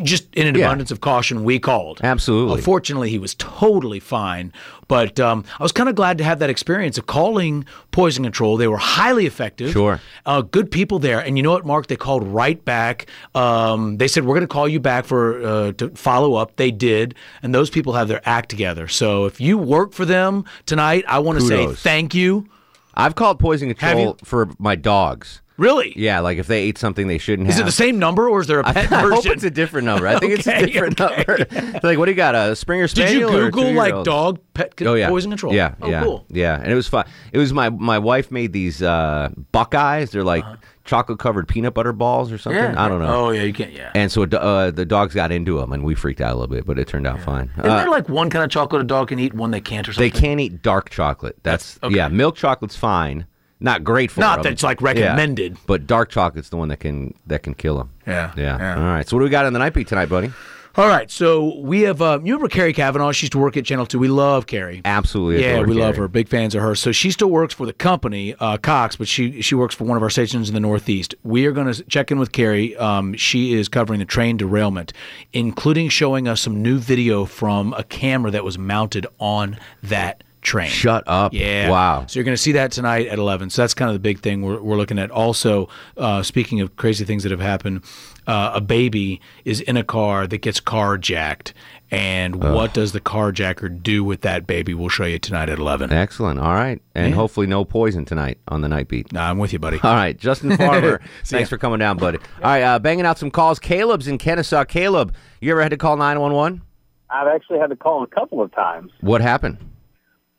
just 0.04 0.32
in 0.36 0.46
an 0.46 0.54
Yeah. 0.54 0.66
abundance 0.66 0.92
of 0.92 1.00
caution, 1.00 1.42
we 1.42 1.58
called. 1.58 2.00
Absolutely. 2.04 2.60
Uh, 2.60 2.62
fortunately, 2.62 3.10
he 3.10 3.18
was 3.18 3.34
totally 3.34 3.98
fine. 3.98 4.52
But 4.92 5.18
um, 5.18 5.44
I 5.58 5.62
was 5.62 5.72
kind 5.72 5.88
of 5.88 5.94
glad 5.94 6.18
to 6.18 6.24
have 6.24 6.38
that 6.40 6.50
experience 6.50 6.98
of 6.98 7.06
calling 7.06 7.64
poison 7.92 8.24
control. 8.24 8.58
They 8.58 8.68
were 8.68 8.76
highly 8.76 9.24
effective. 9.24 9.72
Sure. 9.72 10.02
Uh, 10.26 10.42
good 10.42 10.70
people 10.70 10.98
there. 10.98 11.18
And 11.18 11.38
you 11.38 11.42
know 11.42 11.52
what, 11.52 11.64
Mark? 11.64 11.86
They 11.86 11.96
called 11.96 12.24
right 12.24 12.62
back. 12.62 13.06
Um, 13.34 13.96
they 13.96 14.06
said, 14.06 14.26
we're 14.26 14.34
going 14.34 14.42
to 14.46 14.52
call 14.52 14.68
you 14.68 14.80
back 14.80 15.06
for 15.06 15.42
uh, 15.42 15.72
to 15.72 15.88
follow 15.90 16.34
up. 16.34 16.56
They 16.56 16.70
did. 16.70 17.14
And 17.42 17.54
those 17.54 17.70
people 17.70 17.94
have 17.94 18.08
their 18.08 18.20
act 18.28 18.50
together. 18.50 18.86
So 18.86 19.24
if 19.24 19.40
you 19.40 19.56
work 19.56 19.94
for 19.94 20.04
them 20.04 20.44
tonight, 20.66 21.06
I 21.08 21.20
want 21.20 21.40
to 21.40 21.46
say 21.46 21.72
thank 21.72 22.14
you. 22.14 22.46
I've 22.92 23.14
called 23.14 23.38
poison 23.38 23.72
control 23.72 24.18
for 24.22 24.50
my 24.58 24.76
dogs. 24.76 25.40
Really? 25.62 25.92
Yeah, 25.96 26.18
like 26.18 26.38
if 26.38 26.48
they 26.48 26.62
ate 26.62 26.76
something 26.76 27.06
they 27.06 27.18
shouldn't 27.18 27.48
Is 27.48 27.54
have. 27.54 27.62
it 27.62 27.66
the 27.66 27.72
same 27.72 28.00
number 28.00 28.28
or 28.28 28.40
is 28.40 28.48
there 28.48 28.58
a 28.58 28.66
I, 28.68 28.72
pet 28.72 28.92
I 28.92 29.02
version? 29.02 29.14
hope 29.16 29.26
it's 29.26 29.44
a 29.44 29.50
different 29.50 29.84
number. 29.86 30.08
I 30.08 30.18
think 30.18 30.32
it's 30.32 30.46
a 30.48 30.66
different 30.66 31.00
okay. 31.00 31.24
number. 31.24 31.80
like, 31.84 31.98
what 31.98 32.06
do 32.06 32.10
you 32.10 32.16
got? 32.16 32.34
A 32.34 32.56
Springer 32.56 32.88
Spaniel? 32.88 33.30
Did 33.30 33.36
you 33.36 33.50
Google 33.50 33.72
like 33.74 34.04
dog 34.04 34.40
pet 34.54 34.74
Oh 34.82 34.94
yeah, 34.94 35.08
poison 35.08 35.30
control? 35.30 35.54
Yeah, 35.54 35.76
oh, 35.80 35.88
yeah, 35.88 36.02
cool. 36.02 36.26
yeah. 36.30 36.60
And 36.60 36.72
it 36.72 36.74
was 36.74 36.88
fun. 36.88 37.06
It 37.32 37.38
was 37.38 37.52
my 37.52 37.70
my 37.70 37.98
wife 38.00 38.32
made 38.32 38.52
these 38.52 38.82
uh, 38.82 39.30
Buckeyes. 39.52 40.10
They're 40.10 40.24
like 40.24 40.44
chocolate 40.84 41.20
covered 41.20 41.46
peanut 41.46 41.74
butter 41.74 41.92
balls 41.92 42.32
or 42.32 42.38
something. 42.38 42.60
Uh-huh. 42.60 42.72
Yeah. 42.72 42.84
I 42.84 42.88
don't 42.88 43.00
know. 43.00 43.26
Oh 43.26 43.30
yeah, 43.30 43.42
you 43.42 43.52
can't. 43.52 43.72
Yeah. 43.72 43.92
And 43.94 44.10
so 44.10 44.24
uh, 44.24 44.72
the 44.72 44.84
dogs 44.84 45.14
got 45.14 45.30
into 45.30 45.60
them, 45.60 45.72
and 45.72 45.84
we 45.84 45.94
freaked 45.94 46.20
out 46.20 46.32
a 46.32 46.34
little 46.34 46.54
bit, 46.54 46.66
but 46.66 46.78
it 46.78 46.88
turned 46.88 47.06
out 47.06 47.20
fine. 47.20 47.50
Isn't 47.58 47.70
Uh, 47.70 47.76
there 47.76 47.88
like 47.90 48.08
one 48.08 48.30
kind 48.30 48.44
of 48.44 48.50
chocolate 48.50 48.82
a 48.82 48.84
dog 48.84 49.08
can 49.08 49.18
eat, 49.20 49.32
one 49.34 49.52
they 49.52 49.60
can't, 49.60 49.88
or 49.88 49.92
something? 49.92 50.10
they 50.10 50.18
can't 50.18 50.40
eat 50.40 50.62
dark 50.62 50.90
chocolate. 50.90 51.36
That's, 51.44 51.78
okay. 51.84 51.94
yeah. 51.94 52.08
Milk 52.08 52.34
chocolate's 52.34 52.76
fine. 52.76 53.26
Not 53.62 53.84
great 53.84 54.10
for 54.10 54.20
Not 54.20 54.36
them. 54.36 54.42
that 54.44 54.52
it's, 54.52 54.62
like, 54.62 54.80
Yeah. 54.80 54.86
recommended. 54.88 55.56
but 55.66 55.86
dark 55.86 56.10
chocolate's 56.10 56.48
the 56.50 56.56
one 56.56 56.68
that 56.68 56.80
can 56.80 57.14
that 57.26 57.42
can 57.42 57.54
kill 57.54 57.78
them. 57.78 57.90
Yeah, 58.06 58.32
Yeah. 58.36 58.58
yeah. 58.58 58.76
All 58.76 58.82
right. 58.82 59.08
So 59.08 59.16
what 59.16 59.20
do 59.20 59.24
we 59.24 59.30
got 59.30 59.46
on 59.46 59.52
the 59.52 59.58
night 59.60 59.72
beat 59.74 59.86
tonight, 59.88 60.08
buddy? 60.08 60.30
All 60.74 60.88
right, 60.88 61.10
so 61.10 61.58
we 61.60 61.82
have. 61.82 62.00
Uh, 62.00 62.18
you 62.24 62.32
remember 62.32 62.48
Carrie 62.48 62.72
Kavanaugh? 62.72 63.12
She 63.12 63.26
used 63.26 63.32
to 63.32 63.38
work 63.38 63.58
at 63.58 63.66
Channel 63.66 63.84
Two. 63.84 63.98
We 63.98 64.08
love 64.08 64.46
Carrie. 64.46 64.80
Absolutely. 64.86 65.42
Yeah, 65.44 65.60
we 65.60 65.74
love 65.74 65.96
her. 65.96 66.08
Big 66.08 66.28
fans 66.28 66.54
of 66.54 66.62
her. 66.62 66.74
So 66.74 66.92
she 66.92 67.10
still 67.10 67.28
works 67.28 67.52
for 67.52 67.66
the 67.66 67.74
company, 67.74 68.34
uh, 68.40 68.56
Cox, 68.56 68.96
but 68.96 69.06
she 69.06 69.42
she 69.42 69.54
works 69.54 69.74
for 69.74 69.84
one 69.84 69.98
of 69.98 70.02
our 70.02 70.08
stations 70.08 70.48
in 70.48 70.54
the 70.54 70.60
Northeast. 70.60 71.14
We 71.24 71.44
are 71.44 71.52
going 71.52 71.70
to 71.70 71.82
check 71.84 72.10
in 72.10 72.18
with 72.18 72.32
Carrie. 72.32 72.74
Um, 72.78 73.12
she 73.18 73.52
is 73.52 73.68
covering 73.68 73.98
the 73.98 74.06
train 74.06 74.38
derailment, 74.38 74.94
including 75.34 75.90
showing 75.90 76.26
us 76.26 76.40
some 76.40 76.62
new 76.62 76.78
video 76.78 77.26
from 77.26 77.74
a 77.74 77.84
camera 77.84 78.30
that 78.30 78.42
was 78.42 78.56
mounted 78.56 79.06
on 79.20 79.58
that 79.82 80.24
train. 80.42 80.68
Shut 80.68 81.04
up. 81.06 81.32
Yeah. 81.32 81.70
Wow. 81.70 82.04
So 82.06 82.18
you're 82.18 82.24
going 82.24 82.34
to 82.36 82.42
see 82.42 82.52
that 82.52 82.72
tonight 82.72 83.06
at 83.06 83.18
11. 83.18 83.50
So 83.50 83.62
that's 83.62 83.74
kind 83.74 83.88
of 83.88 83.94
the 83.94 84.00
big 84.00 84.20
thing 84.20 84.42
we're, 84.42 84.60
we're 84.60 84.76
looking 84.76 84.98
at. 84.98 85.10
Also, 85.10 85.68
uh, 85.96 86.22
speaking 86.22 86.60
of 86.60 86.76
crazy 86.76 87.04
things 87.04 87.22
that 87.22 87.30
have 87.32 87.40
happened, 87.40 87.82
uh, 88.26 88.52
a 88.54 88.60
baby 88.60 89.20
is 89.44 89.60
in 89.60 89.76
a 89.76 89.84
car 89.84 90.26
that 90.26 90.38
gets 90.38 90.60
carjacked. 90.60 91.52
And 91.90 92.36
what 92.36 92.72
does 92.72 92.92
the 92.92 93.00
carjacker 93.00 93.82
do 93.82 94.02
with 94.02 94.22
that 94.22 94.46
baby? 94.46 94.72
We'll 94.72 94.88
show 94.88 95.04
you 95.04 95.18
tonight 95.18 95.48
at 95.50 95.58
11. 95.58 95.92
Excellent. 95.92 96.40
All 96.40 96.54
right. 96.54 96.80
And 96.94 97.10
Yeah. 97.10 97.14
hopefully 97.16 97.46
no 97.46 97.64
poison 97.66 98.04
tonight 98.06 98.38
on 98.48 98.62
the 98.62 98.68
night 98.68 98.88
beat. 98.88 99.12
Nah, 99.12 99.28
I'm 99.30 99.38
with 99.38 99.52
you, 99.52 99.58
buddy. 99.58 99.78
All 99.82 99.94
right. 99.94 100.16
Justin 100.16 100.56
Farmer, 100.56 101.00
thanks 101.24 101.50
ya. 101.50 101.54
for 101.54 101.58
coming 101.58 101.78
down, 101.80 101.98
buddy. 101.98 102.18
All 102.18 102.44
right. 102.44 102.62
Uh, 102.62 102.78
banging 102.78 103.04
out 103.04 103.18
some 103.18 103.30
calls. 103.30 103.58
Caleb's 103.58 104.08
in 104.08 104.16
Kennesaw. 104.18 104.64
Caleb, 104.64 105.14
you 105.40 105.50
ever 105.52 105.60
had 105.62 105.70
to 105.70 105.76
call 105.76 105.96
911? 105.98 106.62
I've 107.10 107.28
actually 107.28 107.58
had 107.58 107.68
to 107.68 107.76
call 107.76 108.02
a 108.02 108.06
couple 108.06 108.40
of 108.40 108.52
times. 108.54 108.90
What 109.02 109.20
happened? 109.20 109.58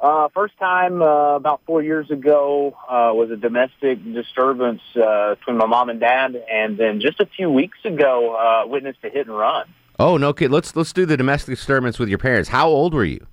Uh, 0.03 0.27
first 0.33 0.57
time 0.59 1.01
uh, 1.01 1.35
about 1.35 1.61
four 1.65 1.81
years 1.81 2.11
ago 2.11 2.75
uh, 2.89 3.15
was 3.15 3.31
a 3.31 3.37
domestic 3.37 4.03
disturbance 4.13 4.81
uh, 4.97 5.35
between 5.35 5.55
my 5.55 5.65
mom 5.65 5.87
and 5.87 6.01
dad, 6.01 6.35
and 6.51 6.77
then 6.77 6.99
just 6.99 7.21
a 7.21 7.25
few 7.25 7.49
weeks 7.49 7.77
ago, 7.85 8.35
uh, 8.35 8.67
witnessed 8.67 8.99
a 9.05 9.09
hit 9.09 9.27
and 9.27 9.37
run. 9.37 9.65
Oh, 9.97 10.17
no 10.17 10.33
kid. 10.33 10.51
Let's 10.51 10.75
let's 10.75 10.91
do 10.91 11.05
the 11.05 11.15
domestic 11.15 11.55
disturbance 11.55 11.99
with 11.99 12.09
your 12.09 12.17
parents. 12.17 12.49
How 12.49 12.67
old 12.67 12.93
were 12.93 13.05
you? 13.05 13.25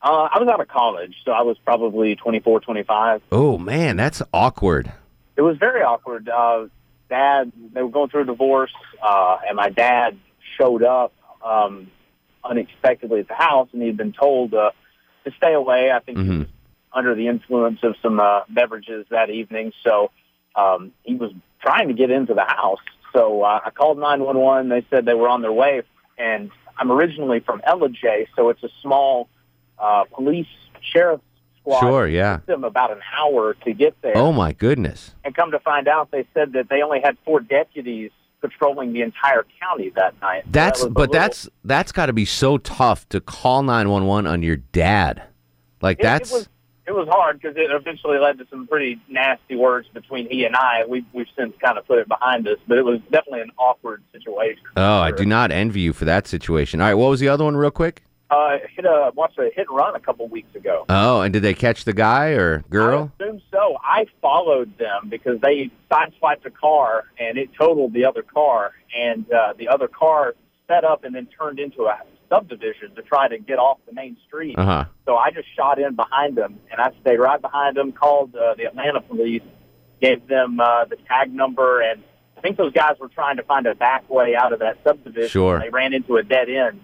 Uh, 0.00 0.28
I 0.32 0.38
was 0.38 0.48
out 0.48 0.60
of 0.60 0.68
college, 0.68 1.16
so 1.24 1.32
I 1.32 1.42
was 1.42 1.56
probably 1.64 2.14
24, 2.14 2.60
25. 2.60 3.22
Oh, 3.32 3.58
man, 3.58 3.96
that's 3.96 4.22
awkward. 4.32 4.92
It 5.36 5.42
was 5.42 5.56
very 5.56 5.82
awkward. 5.82 6.28
Uh, 6.28 6.66
dad, 7.08 7.50
they 7.72 7.82
were 7.82 7.88
going 7.88 8.10
through 8.10 8.22
a 8.22 8.26
divorce, 8.26 8.72
uh, 9.02 9.38
and 9.48 9.56
my 9.56 9.70
dad 9.70 10.16
showed 10.56 10.84
up 10.84 11.12
um, 11.44 11.90
unexpectedly 12.44 13.20
at 13.20 13.28
the 13.28 13.34
house, 13.34 13.68
and 13.72 13.82
he 13.82 13.88
had 13.88 13.96
been 13.96 14.12
told 14.12 14.54
uh, 14.54 14.70
to 15.24 15.30
stay 15.36 15.54
away. 15.54 15.90
I 15.92 15.98
think 16.00 16.18
he 16.18 16.24
Mhm. 16.24 16.38
was 16.40 16.48
under 16.92 17.14
the 17.14 17.28
influence 17.28 17.80
of 17.82 17.96
some 18.02 18.20
uh, 18.20 18.40
beverages 18.48 19.06
that 19.10 19.30
evening. 19.30 19.72
So 19.84 20.10
um, 20.54 20.92
he 21.04 21.14
was 21.14 21.32
trying 21.62 21.88
to 21.88 21.94
get 21.94 22.10
into 22.10 22.34
the 22.34 22.44
house. 22.44 22.80
So 23.12 23.42
uh, 23.42 23.60
I 23.64 23.70
called 23.70 23.98
911. 23.98 24.68
They 24.68 24.84
said 24.90 25.04
they 25.04 25.14
were 25.14 25.28
on 25.28 25.42
their 25.42 25.52
way, 25.52 25.82
and 26.18 26.50
I'm 26.78 26.90
originally 26.90 27.40
from 27.40 27.60
Ellijay, 27.60 28.26
so 28.36 28.48
it's 28.50 28.62
a 28.62 28.68
small 28.80 29.28
uh, 29.78 30.04
police 30.12 30.46
sheriff's 30.80 31.22
squad. 31.60 31.80
Sure, 31.80 32.06
yeah. 32.06 32.34
It 32.34 32.36
took 32.38 32.46
them 32.46 32.64
about 32.64 32.90
an 32.92 33.00
hour 33.18 33.54
to 33.64 33.72
get 33.72 34.00
there. 34.02 34.16
Oh 34.16 34.32
my 34.32 34.52
goodness. 34.52 35.14
And 35.24 35.34
come 35.34 35.50
to 35.52 35.58
find 35.60 35.88
out, 35.88 36.10
they 36.10 36.26
said 36.34 36.52
that 36.54 36.68
they 36.68 36.82
only 36.82 37.00
had 37.02 37.16
four 37.24 37.40
deputies 37.40 38.10
patrolling 38.42 38.92
the 38.92 39.00
entire 39.00 39.46
county 39.60 39.90
that 39.96 40.20
night. 40.20 40.42
So 40.44 40.50
That's 40.50 40.82
that 40.82 40.90
but 40.92 41.00
little- 41.10 41.12
that's 41.14 41.48
that's 41.64 41.92
got 41.92 42.06
to 42.06 42.12
be 42.12 42.24
so 42.26 42.58
tough 42.58 43.08
to 43.08 43.20
call 43.20 43.62
911 43.62 44.26
on 44.30 44.42
your 44.42 44.56
dad. 44.56 45.22
Like 45.80 46.00
It- 46.00 46.02
that's 46.02 46.30
It 46.30 46.34
was, 46.34 46.48
it 46.88 46.92
was 46.92 47.08
hard 47.08 47.40
because 47.40 47.56
it 47.56 47.70
eventually 47.70 48.18
led 48.18 48.38
to 48.38 48.46
some 48.50 48.66
pretty 48.66 49.00
nasty 49.08 49.54
words 49.56 49.88
between 49.94 50.28
he 50.28 50.44
and 50.44 50.54
I. 50.56 50.84
We've, 50.86 51.04
we've 51.12 51.28
since 51.38 51.54
kind 51.64 51.78
of 51.78 51.86
put 51.86 51.98
it 51.98 52.08
behind 52.08 52.46
us, 52.48 52.58
but 52.66 52.76
it 52.76 52.84
was 52.84 52.98
definitely 53.10 53.42
an 53.42 53.52
awkward 53.56 54.02
situation. 54.12 54.64
Oh, 54.76 54.98
I 54.98 55.12
do 55.12 55.24
not 55.24 55.52
envy 55.52 55.80
you 55.80 55.92
for 55.92 56.04
that 56.04 56.26
situation. 56.26 56.80
All 56.80 56.88
right, 56.88 56.94
what 56.94 57.08
was 57.08 57.20
the 57.20 57.28
other 57.28 57.44
one 57.44 57.56
real 57.56 57.70
quick? 57.70 58.02
Uh, 58.32 58.56
hit 58.74 58.86
a 58.86 59.12
watched 59.14 59.38
a 59.38 59.50
hit 59.54 59.66
and 59.68 59.76
run 59.76 59.94
a 59.94 60.00
couple 60.00 60.26
weeks 60.26 60.54
ago. 60.54 60.86
Oh, 60.88 61.20
and 61.20 61.34
did 61.34 61.42
they 61.42 61.52
catch 61.52 61.84
the 61.84 61.92
guy 61.92 62.28
or 62.28 62.64
girl? 62.70 63.12
I 63.20 63.24
assume 63.24 63.42
so. 63.50 63.76
I 63.82 64.06
followed 64.22 64.78
them 64.78 65.10
because 65.10 65.38
they 65.42 65.70
sideswiped 65.90 66.46
a 66.46 66.50
car 66.50 67.04
and 67.18 67.36
it 67.36 67.50
totaled 67.52 67.92
the 67.92 68.06
other 68.06 68.22
car, 68.22 68.72
and 68.96 69.30
uh, 69.30 69.52
the 69.58 69.68
other 69.68 69.86
car 69.86 70.34
sped 70.64 70.82
up 70.82 71.04
and 71.04 71.14
then 71.14 71.26
turned 71.26 71.58
into 71.58 71.82
a 71.82 71.98
subdivision 72.30 72.94
to 72.94 73.02
try 73.02 73.28
to 73.28 73.38
get 73.38 73.58
off 73.58 73.76
the 73.86 73.92
main 73.92 74.16
street. 74.26 74.56
Uh-huh. 74.56 74.86
So 75.04 75.16
I 75.16 75.30
just 75.30 75.54
shot 75.54 75.78
in 75.78 75.94
behind 75.94 76.34
them, 76.34 76.58
and 76.70 76.80
I 76.80 76.90
stayed 77.02 77.18
right 77.18 77.40
behind 77.40 77.76
them. 77.76 77.92
Called 77.92 78.34
uh, 78.34 78.54
the 78.54 78.64
Atlanta 78.64 79.02
police, 79.02 79.42
gave 80.00 80.26
them 80.26 80.58
uh, 80.58 80.86
the 80.86 80.96
tag 81.06 81.34
number, 81.34 81.82
and 81.82 82.02
I 82.38 82.40
think 82.40 82.56
those 82.56 82.72
guys 82.72 82.96
were 82.98 83.08
trying 83.08 83.36
to 83.36 83.42
find 83.42 83.66
a 83.66 83.74
back 83.74 84.08
way 84.08 84.34
out 84.34 84.54
of 84.54 84.60
that 84.60 84.78
subdivision. 84.84 85.28
Sure. 85.28 85.60
They 85.60 85.68
ran 85.68 85.92
into 85.92 86.16
a 86.16 86.22
dead 86.22 86.48
end. 86.48 86.80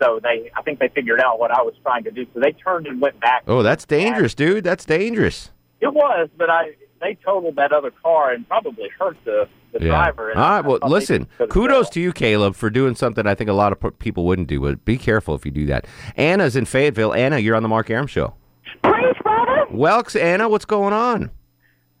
So 0.00 0.18
they, 0.22 0.50
I 0.56 0.62
think 0.62 0.78
they 0.78 0.88
figured 0.88 1.20
out 1.20 1.38
what 1.38 1.50
I 1.50 1.62
was 1.62 1.74
trying 1.82 2.04
to 2.04 2.10
do. 2.10 2.26
So 2.34 2.40
they 2.40 2.52
turned 2.52 2.86
and 2.86 3.00
went 3.00 3.20
back. 3.20 3.42
Oh, 3.46 3.62
that's 3.62 3.84
dangerous, 3.84 4.34
dude. 4.34 4.64
That's 4.64 4.84
dangerous. 4.84 5.50
It 5.80 5.92
was, 5.92 6.28
but 6.36 6.48
I 6.50 6.74
they 7.00 7.16
totaled 7.24 7.56
that 7.56 7.72
other 7.72 7.90
car 8.02 8.30
and 8.32 8.46
probably 8.46 8.88
hurt 8.98 9.16
the, 9.24 9.48
the 9.72 9.78
Yeah. 9.84 9.88
driver. 9.88 10.30
And 10.30 10.38
All 10.38 10.62
Well, 10.62 10.78
listen. 10.90 11.26
Kudos 11.48 11.88
to 11.90 12.00
you, 12.00 12.12
Caleb, 12.12 12.54
for 12.54 12.68
doing 12.68 12.94
something 12.94 13.26
I 13.26 13.34
think 13.34 13.48
a 13.48 13.54
lot 13.54 13.72
of 13.72 13.98
people 13.98 14.24
wouldn't 14.26 14.48
do. 14.48 14.60
But 14.60 14.84
be 14.84 14.98
careful 14.98 15.34
if 15.34 15.46
you 15.46 15.50
do 15.50 15.64
that. 15.66 15.86
Anna's 16.16 16.56
in 16.56 16.66
Fayetteville. 16.66 17.14
Anna, 17.14 17.38
you're 17.38 17.56
on 17.56 17.62
the 17.62 17.68
Mark 17.70 17.88
Arum 17.88 18.06
show. 18.06 18.34
Praise 18.82 19.14
Father. 19.24 19.64
Welks, 19.72 20.20
Anna, 20.20 20.48
what's 20.48 20.66
going 20.66 20.92
on? 20.92 21.30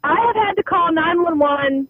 I 0.04 0.14
have 0.26 0.36
had 0.36 0.52
to 0.54 0.62
call 0.62 0.92
911 0.92 1.88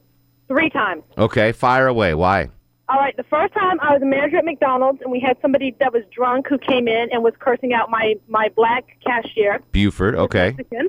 three 0.49 0.71
times. 0.71 1.03
Okay, 1.19 1.51
fire 1.53 1.87
away. 1.89 2.15
Why? 2.15 2.49
All 2.91 2.99
right, 2.99 3.17
the 3.17 3.23
first 3.25 3.55
time 3.55 3.79
I 3.81 3.93
was 3.93 4.03
a 4.03 4.07
manager 4.07 4.39
at 4.39 4.45
McDonald's 4.45 5.01
and 5.01 5.13
we 5.13 5.21
had 5.21 5.37
somebody 5.41 5.77
that 5.79 5.93
was 5.93 6.03
drunk 6.11 6.49
who 6.49 6.59
came 6.59 6.89
in 6.89 7.09
and 7.13 7.23
was 7.23 7.35
cursing 7.39 7.73
out 7.73 7.89
my, 7.89 8.17
my 8.27 8.49
black 8.57 8.99
cashier. 9.07 9.61
Buford. 9.71 10.17
Okay. 10.17 10.55
Mexican. 10.57 10.89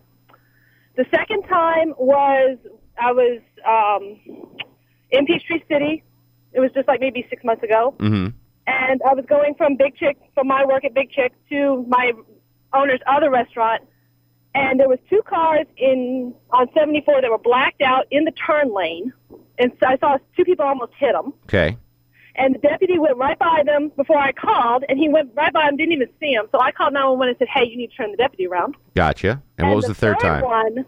The 0.96 1.06
second 1.12 1.44
time 1.44 1.94
was 2.00 2.58
I 3.00 3.12
was 3.12 3.40
um, 3.68 4.18
in 5.12 5.28
Peachtree 5.28 5.62
City. 5.70 6.04
It 6.54 6.60
was 6.60 6.72
just 6.74 6.88
like 6.88 7.00
maybe 7.02 7.26
six 7.30 7.44
months 7.44 7.62
ago. 7.62 7.94
Mm-hmm. 8.00 8.36
and 8.66 9.02
I 9.08 9.14
was 9.14 9.26
going 9.28 9.54
from 9.56 9.76
Big 9.78 9.96
Chick 9.96 10.18
from 10.34 10.48
my 10.48 10.66
work 10.66 10.84
at 10.84 10.94
Big 10.96 11.12
Chick 11.12 11.34
to 11.50 11.86
my 11.88 12.14
owner's 12.74 13.00
other 13.08 13.30
restaurant, 13.30 13.84
and 14.56 14.80
there 14.80 14.90
was 14.90 15.00
two 15.10 15.22
cars 15.28 15.68
in 15.78 16.34
on 16.52 16.68
74 16.74 17.22
that 17.22 17.30
were 17.30 17.38
blacked 17.38 17.82
out 17.82 18.06
in 18.12 18.26
the 18.26 18.32
turn 18.32 18.74
lane, 18.74 19.14
and 19.60 19.72
so 19.80 19.88
I 19.88 19.98
saw 19.98 20.18
two 20.36 20.44
people 20.46 20.66
almost 20.66 20.94
hit 20.98 21.14
them. 21.14 21.34
Okay. 21.46 21.78
And 22.36 22.56
the 22.56 22.60
deputy 22.60 22.98
went 22.98 23.18
right 23.18 23.38
by 23.38 23.64
them 23.66 23.92
before 23.96 24.18
I 24.18 24.32
called, 24.32 24.84
and 24.88 24.98
he 24.98 25.10
went 25.10 25.32
right 25.36 25.52
by 25.52 25.66
them, 25.66 25.78
didn't 25.78 25.94
even 25.94 26.10
see 26.20 26.32
him. 26.34 26.46
So 26.52 26.60
I 26.60 26.72
called 26.72 26.94
911 26.94 27.30
and 27.30 27.38
said, 27.38 27.48
"Hey, 27.50 27.66
you 27.66 27.78
need 27.78 27.92
to 27.92 27.96
turn 27.96 28.12
the 28.12 28.18
deputy 28.18 28.48
around." 28.48 28.76
Gotcha. 28.96 29.42
And, 29.58 29.68
what 29.68 29.76
was 29.76 29.86
the, 29.86 29.94
third 29.94 30.20
time? 30.20 30.44
one 30.44 30.86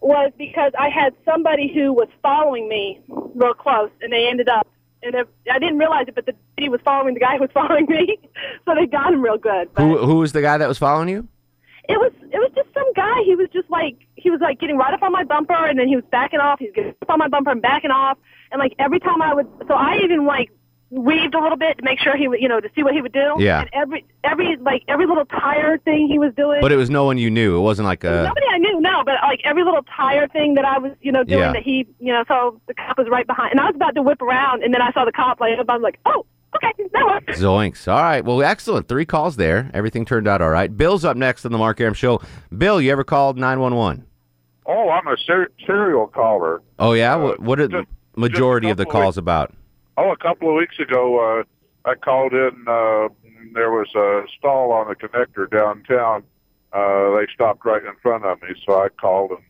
was 0.00 0.32
because 0.36 0.72
I 0.78 0.88
had 0.88 1.14
somebody 1.24 1.72
who 1.72 1.92
was 1.92 2.08
following 2.22 2.68
me 2.68 3.00
real 3.08 3.54
close, 3.54 3.90
and 4.02 4.12
they 4.12 4.28
ended 4.28 4.48
up. 4.48 4.66
And 5.04 5.16
I 5.50 5.58
didn't 5.58 5.78
realize 5.78 6.06
it, 6.06 6.14
but 6.14 6.26
the 6.26 6.32
deputy 6.32 6.68
was 6.68 6.80
following 6.84 7.14
the 7.14 7.20
guy 7.20 7.34
who 7.34 7.40
was 7.40 7.50
following 7.54 7.86
me, 7.86 8.18
so 8.64 8.74
they 8.74 8.86
got 8.86 9.12
him 9.12 9.22
real 9.22 9.38
good. 9.38 9.68
Who 9.76 9.98
who 9.98 10.16
was 10.16 10.32
the 10.32 10.42
guy 10.42 10.58
that 10.58 10.68
was 10.68 10.78
following 10.78 11.08
you? 11.08 11.28
It 11.88 11.98
was 11.98 12.12
it 12.32 12.38
was 12.38 12.50
just 12.54 12.68
some 12.74 12.92
guy. 12.94 13.22
He 13.24 13.34
was 13.34 13.48
just 13.52 13.68
like 13.70 13.96
he 14.14 14.30
was 14.30 14.40
like 14.40 14.60
getting 14.60 14.76
right 14.76 14.94
up 14.94 15.02
on 15.02 15.12
my 15.12 15.24
bumper, 15.24 15.66
and 15.66 15.78
then 15.78 15.88
he 15.88 15.96
was 15.96 16.04
backing 16.10 16.40
off. 16.40 16.58
He 16.60 16.66
was 16.66 16.74
getting 16.74 16.94
up 17.02 17.10
on 17.10 17.18
my 17.18 17.28
bumper 17.28 17.50
and 17.50 17.60
backing 17.60 17.90
off, 17.90 18.18
and 18.52 18.58
like 18.60 18.74
every 18.78 19.00
time 19.00 19.20
I 19.20 19.34
would, 19.34 19.48
so 19.66 19.74
I 19.74 19.98
even 20.04 20.24
like 20.24 20.50
weaved 20.90 21.34
a 21.34 21.40
little 21.40 21.56
bit 21.56 21.78
to 21.78 21.82
make 21.84 21.98
sure 21.98 22.14
he 22.16 22.28
would, 22.28 22.38
you 22.38 22.46
know, 22.48 22.60
to 22.60 22.68
see 22.76 22.82
what 22.82 22.92
he 22.92 23.00
would 23.00 23.12
do. 23.12 23.34
Yeah. 23.38 23.60
And 23.62 23.70
every 23.72 24.04
every 24.22 24.56
like 24.58 24.84
every 24.88 25.06
little 25.06 25.24
tire 25.24 25.78
thing 25.78 26.06
he 26.06 26.18
was 26.18 26.32
doing. 26.34 26.60
But 26.60 26.70
it 26.70 26.76
was 26.76 26.90
no 26.90 27.04
one 27.04 27.18
you 27.18 27.30
knew. 27.30 27.56
It 27.56 27.62
wasn't 27.62 27.86
like 27.86 28.04
a. 28.04 28.10
Nobody 28.28 28.46
I 28.52 28.58
knew, 28.58 28.80
no, 28.80 29.02
but 29.04 29.14
like 29.22 29.40
every 29.44 29.64
little 29.64 29.82
tire 29.96 30.28
thing 30.28 30.54
that 30.54 30.64
I 30.64 30.78
was, 30.78 30.92
you 31.00 31.10
know, 31.10 31.24
doing 31.24 31.40
Yeah. 31.40 31.52
that 31.52 31.62
he, 31.62 31.88
you 31.98 32.12
know, 32.12 32.24
so 32.28 32.60
the 32.68 32.74
cop 32.74 32.98
was 32.98 33.08
right 33.10 33.26
behind, 33.26 33.52
and 33.52 33.60
I 33.60 33.64
was 33.66 33.74
about 33.74 33.94
to 33.96 34.02
whip 34.02 34.22
around, 34.22 34.62
and 34.62 34.72
then 34.72 34.82
I 34.82 34.92
saw 34.92 35.04
the 35.04 35.12
cop 35.12 35.40
like, 35.40 35.58
I'm 35.68 35.82
like, 35.82 35.98
oh, 36.06 36.26
okay, 36.56 36.72
that 36.92 37.06
works. 37.06 37.40
Zoinks. 37.40 37.88
All 37.90 38.00
right. 38.02 38.24
Well, 38.24 38.42
excellent. 38.42 38.88
Three 38.88 39.04
calls 39.06 39.36
there. 39.36 39.70
Everything 39.74 40.04
turned 40.04 40.28
out 40.28 40.42
all 40.42 40.50
right. 40.50 40.74
Bill's 40.74 41.04
up 41.04 41.16
next 41.16 41.44
on 41.44 41.52
the 41.52 41.58
Mark 41.58 41.80
Arum 41.80 41.94
show. 41.94 42.20
Bill, 42.56 42.80
you 42.80 42.90
ever 42.92 43.04
called 43.04 43.36
911? 43.38 44.04
Oh, 44.66 44.90
I'm 44.90 45.06
a 45.06 45.16
ser- 45.26 45.50
serial 45.66 46.06
caller. 46.06 46.62
Oh, 46.78 46.92
yeah? 46.92 47.16
what 47.16 47.40
what 47.40 47.58
are 47.58 47.68
the 47.68 47.84
majority 48.16 48.70
of 48.70 48.76
the 48.76 48.84
couple 48.84 49.00
calls 49.00 49.18
about? 49.18 49.52
Oh, 49.96 50.12
a 50.12 50.16
couple 50.16 50.48
of 50.48 50.54
weeks 50.54 50.78
ago, 50.78 51.40
uh, 51.40 51.88
I 51.88 51.94
called 51.96 52.32
in. 52.32 52.64
Uh, 52.66 53.08
there 53.54 53.70
was 53.70 53.88
a 53.94 54.22
stall 54.38 54.72
on 54.72 54.88
the 54.88 54.94
connector 54.94 55.50
downtown. 55.50 56.22
Uh, 56.72 57.16
they 57.16 57.26
stopped 57.34 57.64
right 57.66 57.82
in 57.84 57.92
front 58.02 58.24
of 58.24 58.40
me, 58.42 58.48
so 58.64 58.80
I 58.80 58.88
called 58.88 59.32
and 59.32 59.40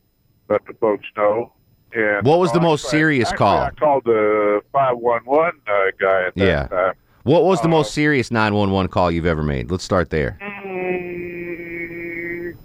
let 0.48 0.64
the 0.66 0.72
folks 0.74 1.06
know. 1.16 1.52
And 1.94 2.26
What 2.26 2.38
was 2.38 2.52
the 2.52 2.61
most 2.61 2.85
actually- 2.87 2.98
serious 2.98 3.28
actually, 3.28 3.38
call? 3.38 3.59
I 3.59 3.70
called 3.70 4.05
the 4.05 4.61
511 4.72 5.61
uh, 5.66 5.72
guy 6.00 6.22
at 6.26 6.35
that 6.35 6.44
Yeah. 6.44 6.66
time. 6.68 6.94
What 7.24 7.44
was 7.44 7.61
the 7.61 7.68
Uh, 7.68 7.72
most 7.72 7.92
serious 7.94 8.31
911 8.31 8.88
call 8.90 9.11
you've 9.11 9.26
ever 9.26 9.42
made? 9.42 9.70
Let's 9.70 9.85
start 9.85 10.11
there. 10.11 10.38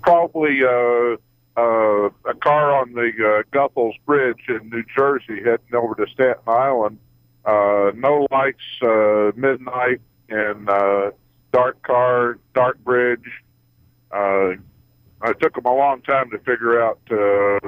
Probably 0.02 0.64
uh, 0.64 1.18
uh, 1.60 2.10
a 2.26 2.34
car 2.42 2.74
on 2.80 2.94
the 2.94 3.12
uh, 3.18 3.44
Goethals 3.56 3.96
Bridge 4.06 4.40
in 4.48 4.70
New 4.70 4.84
Jersey 4.96 5.38
heading 5.44 5.74
over 5.76 5.96
to 5.96 6.10
Staten 6.12 6.42
Island. 6.48 6.98
Uh, 7.46 7.92
no 7.96 8.28
lights, 8.32 8.58
uh, 8.82 9.32
midnight, 9.36 10.00
and 10.30 10.70
uh, 10.70 11.12
dark 11.52 11.82
car, 11.84 12.40
dark 12.54 12.78
bridge. 12.84 13.20
Uh, 14.12 14.52
it 15.24 15.38
took 15.42 15.56
them 15.56 15.66
a 15.66 15.76
long 15.76 16.02
time 16.02 16.30
to 16.32 16.38
figure 16.40 16.82
out 16.82 17.00
uh, 17.12 17.68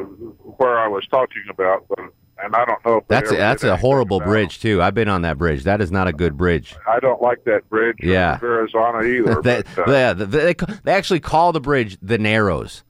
where 0.57 0.79
I 0.79 0.87
was 0.87 1.05
talking 1.09 1.43
about, 1.49 1.85
but 1.89 1.99
and 2.41 2.55
I 2.55 2.65
don't 2.65 2.85
know 2.85 2.97
if 2.97 3.07
That's 3.07 3.31
a, 3.31 3.35
that's 3.35 3.63
a 3.63 3.75
horrible 3.75 4.19
bridge 4.19 4.59
too. 4.61 4.81
I've 4.81 4.93
been 4.93 5.09
on 5.09 5.23
that 5.23 5.37
bridge. 5.37 5.63
That 5.63 5.81
is 5.81 5.91
not 5.91 6.07
a 6.07 6.13
good 6.13 6.37
bridge. 6.37 6.75
I 6.87 6.99
don't 6.99 7.21
like 7.21 7.43
that 7.45 7.69
bridge. 7.69 7.97
or 8.01 8.07
Yeah. 8.07 8.39
Arizona 8.41 9.01
either. 9.01 9.41
that, 9.43 9.65
but, 9.75 9.89
uh, 9.89 9.91
yeah, 9.91 10.13
they, 10.13 10.53
they, 10.53 10.55
they 10.83 10.93
actually 10.93 11.19
call 11.19 11.51
the 11.51 11.59
bridge 11.59 11.97
the 12.01 12.17
Narrows. 12.17 12.83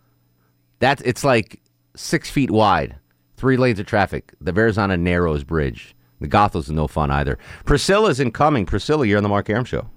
That's 0.79 1.01
it's 1.01 1.23
like 1.23 1.61
six 1.95 2.29
feet 2.29 2.51
wide, 2.51 2.97
three 3.37 3.57
lanes 3.57 3.79
of 3.79 3.85
traffic. 3.87 4.33
The 4.39 4.51
Verrazano 4.51 4.95
Narrows 4.95 5.43
Bridge. 5.43 5.95
The 6.21 6.27
Goethals 6.27 6.63
is 6.63 6.71
no 6.71 6.87
fun 6.87 7.09
either. 7.11 7.37
Priscilla's 7.65 8.19
incoming. 8.19 8.65
Priscilla, 8.65 9.05
you're 9.07 9.17
on 9.17 9.23
the 9.23 9.29
Mark 9.29 9.49
Arum 9.49 9.65
show. 9.65 9.89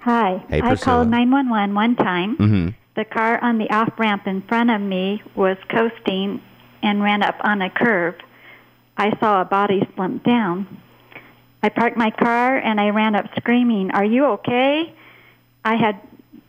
Hi. 0.00 0.44
Hey, 0.48 0.60
Priscilla. 0.60 0.72
I 0.72 0.76
called 0.76 1.08
911 1.08 1.74
one 1.74 1.96
time. 1.96 2.36
Mm-hmm. 2.36 2.68
The 2.96 3.04
car 3.04 3.42
on 3.42 3.58
the 3.58 3.70
off 3.70 3.98
ramp 3.98 4.26
in 4.26 4.42
front 4.42 4.70
of 4.70 4.80
me 4.80 5.22
was 5.34 5.56
coasting 5.68 6.40
and 6.82 7.02
ran 7.02 7.22
up 7.22 7.36
on 7.40 7.60
a 7.60 7.70
curve. 7.70 8.14
I 8.96 9.18
saw 9.18 9.40
a 9.40 9.44
body 9.44 9.82
slump 9.94 10.22
down. 10.22 10.80
I 11.62 11.70
parked 11.70 11.96
my 11.96 12.10
car 12.10 12.56
and 12.56 12.80
I 12.80 12.90
ran 12.90 13.16
up 13.16 13.26
screaming, 13.36 13.90
Are 13.90 14.04
you 14.04 14.26
okay? 14.26 14.94
I 15.64 15.76
had 15.76 16.00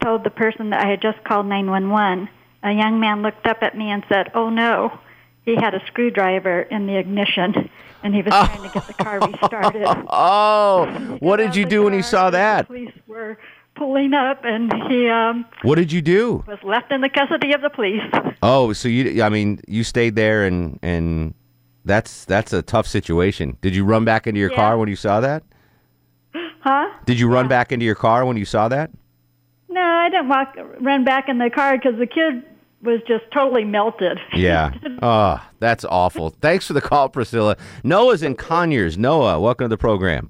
told 0.03 0.23
the 0.23 0.29
person 0.29 0.69
that 0.69 0.85
I 0.85 0.89
had 0.89 1.01
just 1.01 1.23
called 1.23 1.47
911. 1.47 2.29
A 2.63 2.71
young 2.71 2.99
man 2.99 3.21
looked 3.21 3.47
up 3.47 3.63
at 3.63 3.75
me 3.77 3.89
and 3.89 4.03
said, 4.09 4.31
Oh 4.35 4.49
no. 4.49 4.99
He 5.45 5.55
had 5.55 5.73
a 5.73 5.85
screwdriver 5.87 6.61
in 6.61 6.85
the 6.85 6.97
ignition 6.97 7.69
and 8.03 8.13
he 8.13 8.21
was 8.21 8.31
trying 8.31 8.61
to 8.61 8.69
get 8.69 8.87
the 8.87 8.93
car 8.93 9.19
restarted. 9.27 9.83
Oh, 10.09 11.17
what 11.19 11.37
did 11.37 11.55
you 11.55 11.65
do 11.65 11.83
when 11.83 11.93
you 11.93 12.03
saw 12.03 12.29
that? 12.29 12.67
Police 12.67 12.93
were 13.07 13.37
pulling 13.75 14.13
up 14.13 14.41
and 14.43 14.73
he 14.89 15.07
um, 15.09 15.45
What 15.63 15.75
did 15.75 15.91
you 15.91 16.01
do? 16.01 16.43
was 16.47 16.59
left 16.63 16.91
in 16.91 17.01
the 17.01 17.09
custody 17.09 17.53
of 17.53 17.61
the 17.61 17.69
police. 17.69 18.01
Oh, 18.41 18.73
so 18.73 18.87
you 18.87 19.21
I 19.23 19.29
mean, 19.29 19.59
you 19.67 19.83
stayed 19.83 20.15
there 20.15 20.45
and 20.45 20.79
and 20.81 21.33
that's 21.83 22.25
that's 22.25 22.53
a 22.53 22.61
tough 22.61 22.87
situation. 22.87 23.57
Did 23.61 23.75
you 23.75 23.85
run 23.85 24.05
back 24.05 24.27
into 24.27 24.39
your 24.39 24.49
Yeah. 24.51 24.55
car 24.57 24.77
when 24.77 24.89
you 24.89 24.95
saw 24.95 25.19
that? 25.21 25.43
Huh? 26.61 26.89
Did 27.05 27.19
you 27.19 27.27
run 27.29 27.47
back 27.47 27.71
into 27.71 27.85
your 27.85 27.95
car 27.95 28.25
when 28.25 28.37
you 28.37 28.45
saw 28.45 28.67
that? 28.69 28.89
No, 29.69 29.81
I 29.81 30.09
didn't 30.09 30.29
walk, 30.29 30.55
run 30.79 31.03
back 31.03 31.29
in 31.29 31.37
the 31.37 31.49
car 31.49 31.77
because 31.77 31.99
the 31.99 32.07
kid 32.07 32.43
was 32.81 33.01
just 33.07 33.23
totally 33.31 33.65
melted. 33.65 34.19
Yeah. 34.33 34.73
Oh, 35.01 35.39
that's 35.59 35.85
awful. 35.85 36.29
Thanks 36.41 36.65
for 36.67 36.73
the 36.73 36.81
call, 36.81 37.09
Priscilla. 37.09 37.55
Noah's 37.83 38.23
in 38.23 38.35
Conyers. 38.35 38.97
Noah, 38.97 39.39
welcome 39.39 39.65
to 39.65 39.69
the 39.69 39.77
program. 39.77 40.29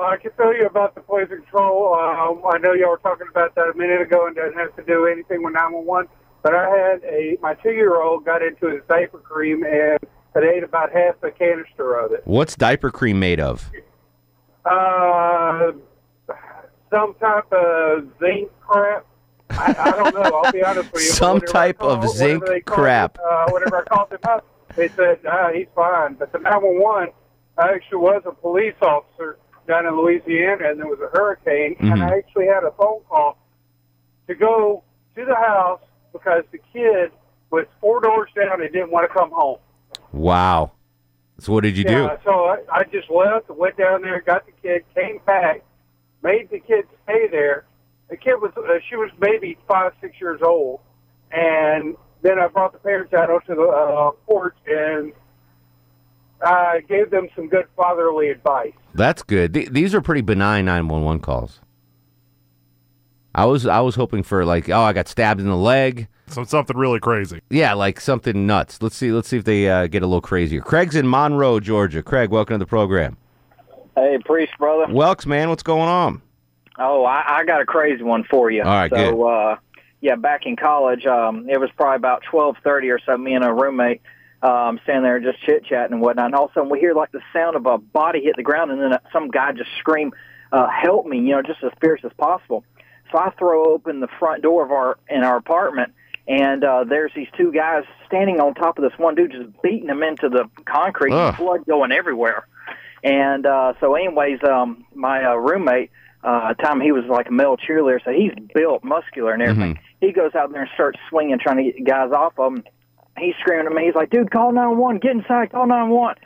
Well, 0.00 0.08
I 0.08 0.16
can 0.16 0.32
tell 0.32 0.56
you 0.56 0.64
about 0.64 0.94
the 0.94 1.02
poison 1.02 1.42
control. 1.42 1.92
Um, 1.92 2.40
I 2.50 2.56
know 2.56 2.72
y'all 2.72 2.88
were 2.88 3.00
talking 3.02 3.26
about 3.30 3.54
that 3.54 3.68
a 3.68 3.76
minute 3.76 4.00
ago, 4.00 4.26
and 4.26 4.34
doesn't 4.34 4.56
have 4.56 4.74
to 4.76 4.82
do 4.82 5.04
anything 5.04 5.42
with 5.42 5.52
911. 5.52 6.08
But 6.42 6.54
I 6.54 6.70
had 6.70 7.04
a 7.04 7.36
my 7.42 7.52
two-year-old 7.52 8.24
got 8.24 8.40
into 8.40 8.68
his 8.68 8.80
diaper 8.88 9.18
cream 9.18 9.62
and 9.62 9.98
had 10.34 10.42
ate 10.42 10.64
about 10.64 10.90
half 10.90 11.16
a 11.22 11.30
canister 11.30 11.98
of 11.98 12.12
it. 12.12 12.22
What's 12.24 12.56
diaper 12.56 12.90
cream 12.90 13.20
made 13.20 13.40
of? 13.40 13.70
Uh, 14.64 15.72
some 16.88 17.12
type 17.20 17.52
of 17.52 18.08
zinc 18.20 18.50
crap. 18.58 19.04
I, 19.50 19.74
I 19.78 19.90
don't 19.90 20.14
know. 20.14 20.40
I'll 20.42 20.50
be 20.50 20.62
honest 20.62 20.90
with 20.94 21.02
you. 21.02 21.10
Some 21.10 21.42
type 21.42 21.80
call- 21.80 22.02
of 22.02 22.08
zinc 22.08 22.42
crap. 22.64 23.16
it, 23.16 23.20
uh, 23.20 23.50
whenever 23.50 23.76
I 23.76 23.84
called 23.84 24.08
them 24.08 24.20
up, 24.24 24.46
they 24.76 24.88
said 24.88 25.18
uh, 25.26 25.50
he's 25.50 25.66
fine. 25.74 26.14
But 26.14 26.32
the 26.32 26.38
911, 26.38 27.12
I 27.58 27.74
actually 27.74 27.98
was 27.98 28.22
a 28.24 28.32
police 28.32 28.76
officer 28.80 29.36
down 29.70 29.86
in 29.86 29.96
Louisiana, 29.96 30.70
and 30.70 30.78
there 30.80 30.86
was 30.86 30.98
a 31.00 31.16
hurricane, 31.16 31.76
and 31.78 32.00
Mhm. 32.00 32.10
I 32.10 32.18
actually 32.18 32.46
had 32.46 32.64
a 32.64 32.72
phone 32.72 33.00
call 33.08 33.38
to 34.26 34.34
go 34.34 34.82
to 35.14 35.24
the 35.24 35.34
house 35.34 35.80
because 36.12 36.44
the 36.50 36.58
kid 36.72 37.12
was 37.50 37.66
four 37.80 38.00
doors 38.00 38.30
down 38.34 38.60
and 38.60 38.72
didn't 38.72 38.90
want 38.90 39.08
to 39.08 39.14
come 39.16 39.30
home. 39.30 39.58
Wow. 40.12 40.72
So 41.38 41.52
what 41.52 41.62
did 41.62 41.78
you 41.78 41.84
yeah, 41.86 42.16
so 42.22 42.46
I, 42.46 42.58
I 42.70 42.82
just 42.84 43.08
left, 43.08 43.48
went 43.48 43.76
down 43.76 44.02
there, 44.02 44.20
got 44.20 44.44
the 44.44 44.52
kid, 44.60 44.84
came 44.94 45.20
back, 45.24 45.62
made 46.22 46.50
the 46.50 46.58
kid 46.58 46.86
stay 47.04 47.28
there. 47.28 47.64
The 48.08 48.16
kid 48.16 48.34
was, 48.34 48.52
uh, 48.56 48.78
she 48.88 48.96
was 48.96 49.10
maybe 49.18 49.56
five, 49.66 49.92
six 50.00 50.20
years 50.20 50.42
old, 50.42 50.80
and 51.30 51.96
then 52.22 52.38
I 52.38 52.48
brought 52.48 52.72
the 52.72 52.78
parents 52.80 53.14
out 53.14 53.30
onto 53.30 53.54
the 53.54 53.62
uh, 53.62 54.10
porch 54.26 54.56
and 54.66 55.12
I 56.42 56.80
gave 56.88 57.10
them 57.10 57.28
some 57.36 57.48
good 57.48 57.66
fatherly 57.76 58.28
advice. 58.30 58.72
That's 58.94 59.22
good. 59.22 59.54
Th- 59.54 59.68
these 59.68 59.94
are 59.94 60.00
pretty 60.00 60.22
benign 60.22 60.64
911 60.64 61.20
calls. 61.20 61.60
I 63.34 63.44
was 63.44 63.66
I 63.66 63.80
was 63.80 63.94
hoping 63.94 64.22
for 64.22 64.44
like, 64.44 64.68
oh, 64.68 64.80
I 64.80 64.92
got 64.92 65.06
stabbed 65.06 65.40
in 65.40 65.46
the 65.46 65.56
leg. 65.56 66.08
So 66.26 66.44
something 66.44 66.76
really 66.76 67.00
crazy. 67.00 67.40
Yeah, 67.50 67.74
like 67.74 68.00
something 68.00 68.46
nuts. 68.46 68.82
Let's 68.82 68.96
see. 68.96 69.12
Let's 69.12 69.28
see 69.28 69.36
if 69.36 69.44
they 69.44 69.68
uh, 69.68 69.86
get 69.86 70.02
a 70.02 70.06
little 70.06 70.20
crazier. 70.20 70.60
Craig's 70.60 70.96
in 70.96 71.08
Monroe, 71.08 71.60
Georgia. 71.60 72.02
Craig, 72.02 72.30
welcome 72.30 72.54
to 72.54 72.58
the 72.58 72.66
program. 72.66 73.16
Hey, 73.96 74.18
priest 74.24 74.52
brother. 74.58 74.92
Welks, 74.92 75.26
man, 75.26 75.48
what's 75.48 75.62
going 75.62 75.88
on? 75.88 76.22
Oh, 76.78 77.04
I, 77.04 77.40
I 77.40 77.44
got 77.44 77.60
a 77.60 77.66
crazy 77.66 78.02
one 78.02 78.24
for 78.24 78.50
you. 78.50 78.62
All 78.62 78.68
right, 78.68 78.90
so, 78.90 78.96
good. 78.96 79.26
uh, 79.26 79.56
yeah, 80.00 80.16
back 80.16 80.46
in 80.46 80.56
college, 80.56 81.04
um, 81.06 81.48
it 81.48 81.60
was 81.60 81.70
probably 81.76 81.96
about 81.96 82.22
twelve 82.22 82.56
thirty 82.64 82.90
or 82.90 82.98
so. 83.04 83.16
Me 83.16 83.34
and 83.34 83.44
a 83.44 83.52
roommate 83.52 84.00
um, 84.42 84.80
standing 84.82 85.02
there 85.02 85.20
just 85.20 85.42
chit 85.44 85.64
chatting 85.64 85.94
and 85.94 86.00
whatnot. 86.00 86.26
And 86.26 86.34
all 86.34 86.46
of 86.46 86.50
a 86.52 86.54
sudden, 86.54 86.70
we 86.70 86.80
hear 86.80 86.94
like 86.94 87.12
the 87.12 87.20
sound 87.32 87.56
of 87.56 87.66
a 87.66 87.78
body 87.78 88.22
hit 88.22 88.36
the 88.36 88.42
ground, 88.42 88.70
and 88.70 88.80
then 88.80 88.98
some 89.12 89.28
guy 89.28 89.52
just 89.52 89.70
scream, 89.78 90.12
uh, 90.52 90.68
"Help 90.68 91.06
me!" 91.06 91.18
You 91.18 91.36
know, 91.36 91.42
just 91.42 91.62
as 91.62 91.72
fierce 91.80 92.00
as 92.04 92.12
possible. 92.18 92.64
So 93.12 93.18
I 93.18 93.30
throw 93.38 93.72
open 93.72 94.00
the 94.00 94.08
front 94.18 94.42
door 94.42 94.64
of 94.64 94.70
our 94.70 94.98
in 95.08 95.24
our 95.24 95.36
apartment, 95.36 95.92
and 96.26 96.64
uh, 96.64 96.84
there's 96.84 97.12
these 97.14 97.28
two 97.36 97.52
guys 97.52 97.84
standing 98.06 98.40
on 98.40 98.54
top 98.54 98.78
of 98.78 98.84
this 98.84 98.98
one 98.98 99.14
dude, 99.14 99.32
just 99.32 99.62
beating 99.62 99.88
him 99.88 100.02
into 100.02 100.28
the 100.28 100.48
concrete, 100.64 101.12
Ugh. 101.12 101.36
blood 101.36 101.66
going 101.66 101.92
everywhere. 101.92 102.46
And 103.02 103.46
uh, 103.46 103.74
so, 103.80 103.94
anyways, 103.94 104.40
um, 104.44 104.84
my 104.94 105.24
uh, 105.24 105.34
roommate, 105.34 105.90
uh, 106.22 106.54
Tom, 106.54 106.80
he 106.80 106.92
was 106.92 107.04
like 107.06 107.28
a 107.28 107.32
male 107.32 107.56
cheerleader, 107.56 107.98
so 108.04 108.10
he's 108.10 108.32
built, 108.54 108.84
muscular, 108.84 109.32
and 109.32 109.42
everything. 109.42 109.78
He 110.00 110.12
goes 110.12 110.34
out 110.34 110.52
there 110.52 110.62
and 110.62 110.70
starts 110.74 110.98
swinging, 111.08 111.38
trying 111.38 111.56
to 111.58 111.64
get 111.64 111.84
guys 111.84 112.12
off 112.12 112.38
of 112.38 112.54
him. 112.54 112.64
He's 113.18 113.34
screaming 113.40 113.66
at 113.66 113.72
me. 113.72 113.84
He's 113.86 113.94
like, 113.94 114.10
"Dude, 114.10 114.30
call 114.30 114.52
911! 114.52 115.00
Get 115.00 115.12
inside! 115.12 115.52
Call 115.52 115.66
911!" 115.66 116.16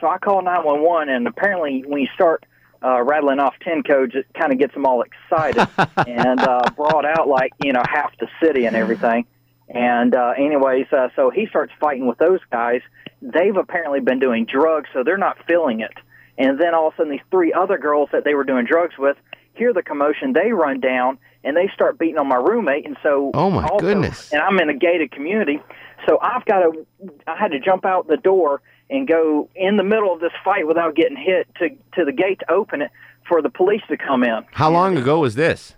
So 0.00 0.08
I 0.08 0.18
call 0.18 0.42
911, 0.42 1.08
and 1.14 1.26
apparently, 1.26 1.84
when 1.86 2.00
you 2.00 2.08
start 2.14 2.44
uh, 2.84 3.00
rattling 3.02 3.38
off 3.38 3.54
10 3.62 3.84
codes, 3.84 4.14
it 4.14 4.26
kind 4.38 4.52
of 4.52 4.58
gets 4.58 4.74
them 4.74 4.84
all 4.84 5.02
excited 5.02 5.66
and 6.08 6.40
uh, 6.40 6.62
brought 6.76 7.04
out 7.04 7.28
like 7.28 7.52
you 7.64 7.72
know 7.72 7.82
half 7.88 8.12
the 8.18 8.28
city 8.42 8.66
and 8.66 8.76
everything. 8.76 9.24
And 9.68 10.14
uh, 10.14 10.34
anyways, 10.36 10.86
uh, 10.92 11.08
so 11.16 11.30
he 11.30 11.46
starts 11.46 11.72
fighting 11.80 12.06
with 12.06 12.18
those 12.18 12.40
guys. 12.50 12.82
They've 13.22 13.56
apparently 13.56 14.00
been 14.00 14.18
doing 14.18 14.44
drugs, 14.44 14.88
so 14.92 15.02
they're 15.04 15.16
not 15.16 15.38
feeling 15.46 15.80
it. 15.80 15.92
And 16.36 16.58
then 16.60 16.74
all 16.74 16.88
of 16.88 16.94
a 16.94 16.96
sudden, 16.96 17.12
these 17.12 17.20
three 17.30 17.52
other 17.52 17.78
girls 17.78 18.08
that 18.12 18.24
they 18.24 18.34
were 18.34 18.44
doing 18.44 18.66
drugs 18.66 18.94
with 18.98 19.16
hear 19.54 19.72
the 19.72 19.82
commotion. 19.82 20.32
They 20.32 20.52
run 20.52 20.80
down 20.80 21.18
and 21.44 21.56
they 21.56 21.68
start 21.74 21.98
beating 21.98 22.18
on 22.18 22.26
my 22.26 22.36
roommate. 22.36 22.86
And 22.86 22.96
so, 23.02 23.30
Oh, 23.34 23.50
my 23.50 23.66
also- 23.66 23.86
goodness. 23.86 24.32
And 24.32 24.42
I'm 24.42 24.58
in 24.58 24.68
a 24.70 24.74
gated 24.74 25.10
community, 25.12 25.60
so 26.06 26.18
I've 26.20 26.44
got 26.44 26.60
to. 26.60 26.86
I 27.26 27.36
had 27.36 27.52
to 27.52 27.60
jump 27.60 27.84
out 27.84 28.08
the 28.08 28.16
door 28.16 28.60
and 28.90 29.06
go 29.08 29.48
in 29.54 29.76
the 29.76 29.84
middle 29.84 30.12
of 30.12 30.20
this 30.20 30.32
fight 30.44 30.66
without 30.66 30.94
getting 30.94 31.16
hit 31.16 31.48
to 31.58 31.70
to 31.94 32.04
the 32.04 32.12
gate 32.12 32.40
to 32.40 32.50
open 32.50 32.82
it 32.82 32.90
for 33.28 33.42
the 33.42 33.50
police 33.50 33.82
to 33.88 33.96
come 33.96 34.24
in. 34.24 34.44
How 34.52 34.70
long 34.70 34.96
ago 34.96 35.20
was 35.20 35.34
this? 35.34 35.74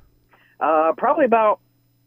Uh, 0.61 0.93
probably 0.97 1.25
about 1.25 1.61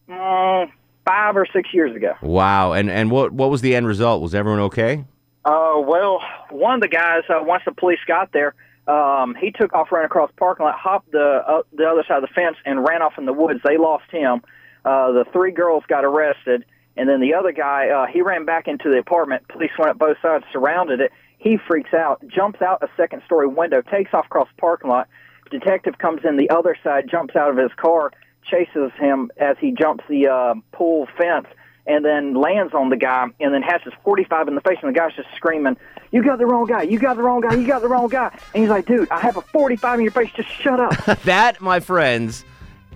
uh, 0.10 0.66
five 1.06 1.36
or 1.36 1.46
six 1.54 1.74
years 1.74 1.96
ago. 1.96 2.14
Wow. 2.22 2.74
And 2.74 2.90
and 2.90 3.12
what 3.12 3.32
what 3.32 3.50
was 3.50 3.62
the 3.62 3.76
end 3.76 3.88
result? 3.88 4.22
Was 4.22 4.36
everyone 4.36 4.62
okay? 4.62 5.06
Uh, 5.46 5.80
well, 5.80 6.20
one 6.50 6.76
of 6.76 6.82
the 6.82 6.90
guys, 6.90 7.24
uh, 7.30 7.40
once 7.42 7.64
the 7.66 7.72
police 7.72 8.00
got 8.06 8.34
there, 8.34 8.54
um, 8.88 9.34
he 9.36 9.52
took 9.52 9.72
off, 9.74 9.92
ran 9.92 10.04
across 10.04 10.30
the 10.30 10.36
parking 10.36 10.66
lot, 10.66 10.76
hopped 10.76 11.12
the 11.12 11.44
uh, 11.48 11.62
the 11.74 11.86
other 11.86 12.04
side 12.08 12.22
of 12.22 12.30
the 12.30 12.34
fence, 12.34 12.58
and 12.66 12.86
ran 12.86 13.02
off 13.02 13.14
in 13.18 13.26
the 13.26 13.34
woods. 13.34 13.62
They 13.64 13.78
lost 13.78 14.12
him. 14.12 14.42
Uh, 14.84 15.12
the 15.12 15.26
three 15.32 15.52
girls 15.52 15.84
got 15.88 16.04
arrested, 16.06 16.66
and 16.98 17.08
then 17.08 17.22
the 17.22 17.34
other 17.34 17.52
guy, 17.52 17.90
uh, 17.90 18.08
he 18.08 18.22
ran 18.22 18.46
back 18.46 18.68
into 18.68 18.90
the 18.90 18.98
apartment. 18.98 19.48
Police 19.48 19.72
went 19.78 19.92
up 19.92 20.00
both 20.00 20.18
sides, 20.22 20.46
surrounded 20.52 21.00
it. 21.00 21.12
He 21.38 21.58
freaks 21.58 21.94
out, 21.94 22.26
jumps 22.28 22.62
out 22.62 22.82
a 22.82 22.88
second 22.98 23.22
story 23.26 23.48
window, 23.48 23.82
takes 23.82 24.14
off 24.14 24.26
across 24.26 24.48
the 24.56 24.60
parking 24.60 24.90
lot. 24.90 25.08
Detective 25.52 25.98
comes 26.00 26.22
in 26.26 26.38
the 26.38 26.50
other 26.50 26.76
side, 26.84 27.08
jumps 27.10 27.36
out 27.36 27.50
of 27.50 27.58
his 27.58 27.72
car, 27.78 28.12
chases 28.44 28.92
him 29.00 29.32
as 29.38 29.56
he 29.60 29.72
jumps 29.72 30.04
the 30.10 30.28
uh, 30.28 30.56
pool 30.72 31.08
fence, 31.18 31.48
and 31.86 32.04
then 32.04 32.34
lands 32.34 32.74
on 32.74 32.90
the 32.90 32.98
guy, 32.98 33.28
and 33.40 33.54
then 33.54 33.62
has 33.62 33.82
his 33.84 33.94
45 34.04 34.48
in 34.48 34.56
the 34.56 34.62
face, 34.62 34.78
and 34.82 34.94
the 34.94 35.00
guy's 35.00 35.16
just 35.16 35.30
screaming, 35.36 35.78
"You 36.12 36.24
got 36.24 36.40
the 36.40 36.46
wrong 36.46 36.66
guy! 36.66 36.82
You 36.82 37.00
got 37.00 37.16
the 37.16 37.24
wrong 37.24 37.42
guy! 37.42 37.54
You 37.56 37.68
got 37.68 37.82
the 37.82 37.88
wrong 37.88 38.10
guy!" 38.10 38.30
And 38.54 38.64
he's 38.64 38.70
like, 38.70 38.88
"Dude, 38.88 39.10
I 39.12 39.20
have 39.20 39.38
a 39.38 39.42
45 39.42 40.00
in 40.00 40.04
your 40.04 40.12
face. 40.12 40.32
Just 40.36 40.50
shut 40.50 40.80
up." 40.80 41.22
that, 41.24 41.62
my 41.62 41.80
friends, 41.80 42.44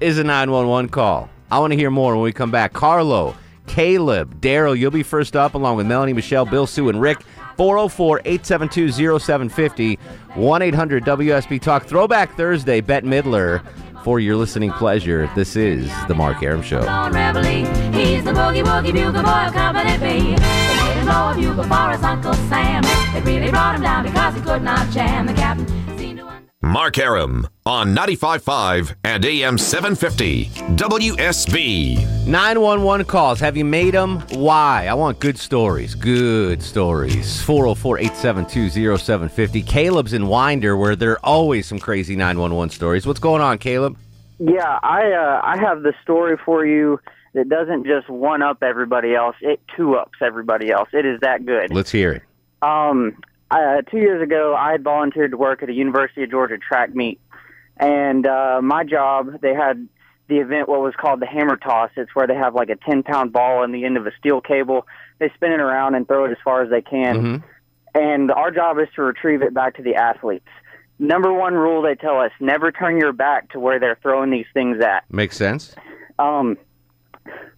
is 0.01 0.17
a 0.17 0.23
911 0.23 0.89
call. 0.89 1.29
I 1.51 1.59
want 1.59 1.71
to 1.71 1.77
hear 1.77 1.91
more 1.91 2.15
when 2.15 2.23
we 2.23 2.33
come 2.33 2.51
back. 2.51 2.73
Carlo, 2.73 3.35
Caleb, 3.67 4.41
Daryl, 4.41 4.77
you'll 4.77 4.91
be 4.91 5.03
first 5.03 5.35
up 5.35 5.53
along 5.53 5.77
with 5.77 5.87
Melanie, 5.87 6.13
Michelle, 6.13 6.45
Bill, 6.45 6.67
Sue, 6.67 6.89
and 6.89 7.01
Rick. 7.01 7.23
404 7.57 8.21
872 8.25 9.19
0750 9.19 9.95
1 10.35 10.61
800 10.61 11.03
WSB 11.05 11.61
Talk. 11.61 11.85
Throwback 11.85 12.35
Thursday, 12.35 12.81
Bette 12.81 13.05
Midler 13.05 13.61
for 14.03 14.19
your 14.19 14.35
listening 14.35 14.71
pleasure. 14.71 15.29
This 15.35 15.55
is 15.55 15.91
The 16.07 16.15
Mark 16.15 16.41
Arum 16.41 16.63
Show. 16.63 16.81
He's 16.81 18.23
the 18.23 18.31
boogie 18.31 18.63
woogie 18.63 18.93
bugle 18.93 19.21
boy 19.21 19.45
of 19.47 19.53
Company 19.53 19.97
B. 19.97 20.35
They 20.35 20.35
made 20.35 20.97
him 20.97 21.05
blow 21.05 21.31
a 21.31 21.35
bugle 21.35 21.63
for 21.65 21.91
his 21.91 22.03
Uncle 22.03 22.33
Sam. 22.33 22.83
Really 23.23 23.51
brought 23.51 23.75
him 23.75 23.83
down 23.83 24.03
because 24.05 24.33
he 24.35 24.41
could 24.41 24.63
not 24.63 24.89
jam. 24.89 25.27
The 25.27 25.33
captain 25.33 25.67
Mark 26.63 26.99
Arum 26.99 27.47
on 27.65 27.95
95.5 27.95 28.93
and 29.03 29.25
AM 29.25 29.57
750 29.57 30.45
WSB. 30.75 32.27
911 32.27 33.07
calls. 33.07 33.39
Have 33.39 33.57
you 33.57 33.65
made 33.65 33.95
them? 33.95 34.19
Why? 34.29 34.85
I 34.85 34.93
want 34.93 35.19
good 35.19 35.39
stories. 35.39 35.95
Good 35.95 36.61
stories. 36.61 37.41
404 37.41 37.97
872 37.97 38.95
0750. 38.97 39.63
Caleb's 39.63 40.13
in 40.13 40.27
Winder, 40.27 40.77
where 40.77 40.95
there 40.95 41.13
are 41.13 41.25
always 41.25 41.65
some 41.65 41.79
crazy 41.79 42.15
911 42.15 42.69
stories. 42.69 43.07
What's 43.07 43.19
going 43.19 43.41
on, 43.41 43.57
Caleb? 43.57 43.97
Yeah, 44.37 44.77
I 44.83 45.11
uh, 45.13 45.41
I 45.43 45.57
have 45.59 45.81
the 45.81 45.93
story 46.03 46.37
for 46.45 46.63
you 46.63 46.99
that 47.33 47.49
doesn't 47.49 47.87
just 47.87 48.07
one 48.07 48.43
up 48.43 48.61
everybody 48.61 49.15
else; 49.15 49.35
it 49.41 49.61
two 49.75 49.95
ups 49.95 50.19
everybody 50.21 50.69
else. 50.69 50.89
It 50.93 51.07
is 51.07 51.19
that 51.21 51.43
good. 51.43 51.73
Let's 51.73 51.91
hear 51.91 52.11
it. 52.11 52.21
Um, 52.61 53.17
uh, 53.59 53.81
two 53.83 53.97
years 53.97 54.21
ago, 54.21 54.55
I 54.57 54.71
had 54.71 54.83
volunteered 54.83 55.31
to 55.31 55.37
work 55.37 55.61
at 55.63 55.69
a 55.69 55.73
University 55.73 56.23
of 56.23 56.31
Georgia 56.31 56.57
track 56.57 56.95
meet, 56.95 57.19
and 57.77 58.25
uh, 58.25 58.61
my 58.63 58.83
job 58.83 59.41
they 59.41 59.53
had 59.53 59.87
the 60.27 60.37
event 60.37 60.69
what 60.69 60.81
was 60.81 60.93
called 60.95 61.19
the 61.19 61.25
hammer 61.25 61.57
toss. 61.57 61.91
It's 61.97 62.15
where 62.15 62.27
they 62.27 62.35
have 62.35 62.55
like 62.55 62.69
a 62.69 62.77
ten 62.77 63.03
pound 63.03 63.33
ball 63.33 63.63
in 63.63 63.71
the 63.71 63.85
end 63.85 63.97
of 63.97 64.07
a 64.07 64.11
steel 64.19 64.41
cable. 64.41 64.87
They 65.19 65.29
spin 65.35 65.51
it 65.51 65.59
around 65.59 65.95
and 65.95 66.07
throw 66.07 66.25
it 66.25 66.31
as 66.31 66.37
far 66.43 66.63
as 66.63 66.69
they 66.69 66.81
can, 66.81 67.43
and 67.93 68.31
our 68.31 68.51
job 68.51 68.79
is 68.79 68.87
to 68.95 69.03
retrieve 69.03 69.41
it 69.41 69.53
back 69.53 69.75
to 69.75 69.83
the 69.83 69.95
athletes. 69.95 70.47
Number 70.97 71.33
one 71.33 71.53
rule 71.53 71.81
they 71.81 71.95
tell 71.95 72.19
us: 72.19 72.31
never 72.39 72.71
turn 72.71 72.97
your 72.97 73.11
back 73.11 73.51
to 73.51 73.59
where 73.59 73.79
they're 73.79 73.99
throwing 74.01 74.31
these 74.31 74.47
things 74.53 74.81
at. 74.81 75.03
Makes 75.11 75.35
sense. 75.35 75.75
Um, 76.19 76.57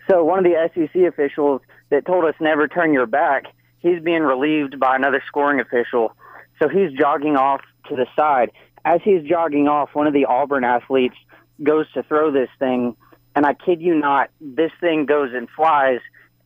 so 0.10 0.23
one 0.23 0.39
of 0.39 0.45
the 0.45 0.69
SEC 0.73 1.03
officials 1.03 1.62
that 1.89 2.06
told 2.06 2.25
us 2.25 2.36
never 2.39 2.67
turn 2.67 2.93
your 2.93 3.06
back, 3.06 3.45
he's 3.84 4.02
being 4.02 4.24
relieved 4.24 4.80
by 4.80 4.96
another 4.96 5.22
scoring 5.28 5.60
official. 5.60 6.15
So 6.60 6.67
he's 6.67 6.91
jogging 6.98 7.36
off 7.36 7.62
to 7.89 7.96
the 7.96 8.08
side. 8.15 8.52
As 8.86 9.02
he's 9.04 9.22
jogging 9.24 9.67
off, 9.67 9.89
one 9.93 10.08
of 10.08 10.13
the 10.13 10.26
Auburn 10.26 10.63
athletes 10.63 11.15
goes 11.62 11.86
to 11.93 12.02
throw 12.04 12.32
this 12.32 12.50
thing, 12.58 12.96
and 13.36 13.46
I 13.46 13.54
kid 13.54 13.82
you 13.82 13.96
not, 13.96 14.30
this 14.41 14.72
thing 14.82 15.06
goes 15.06 15.32
and 15.34 15.48
flies. 15.56 16.00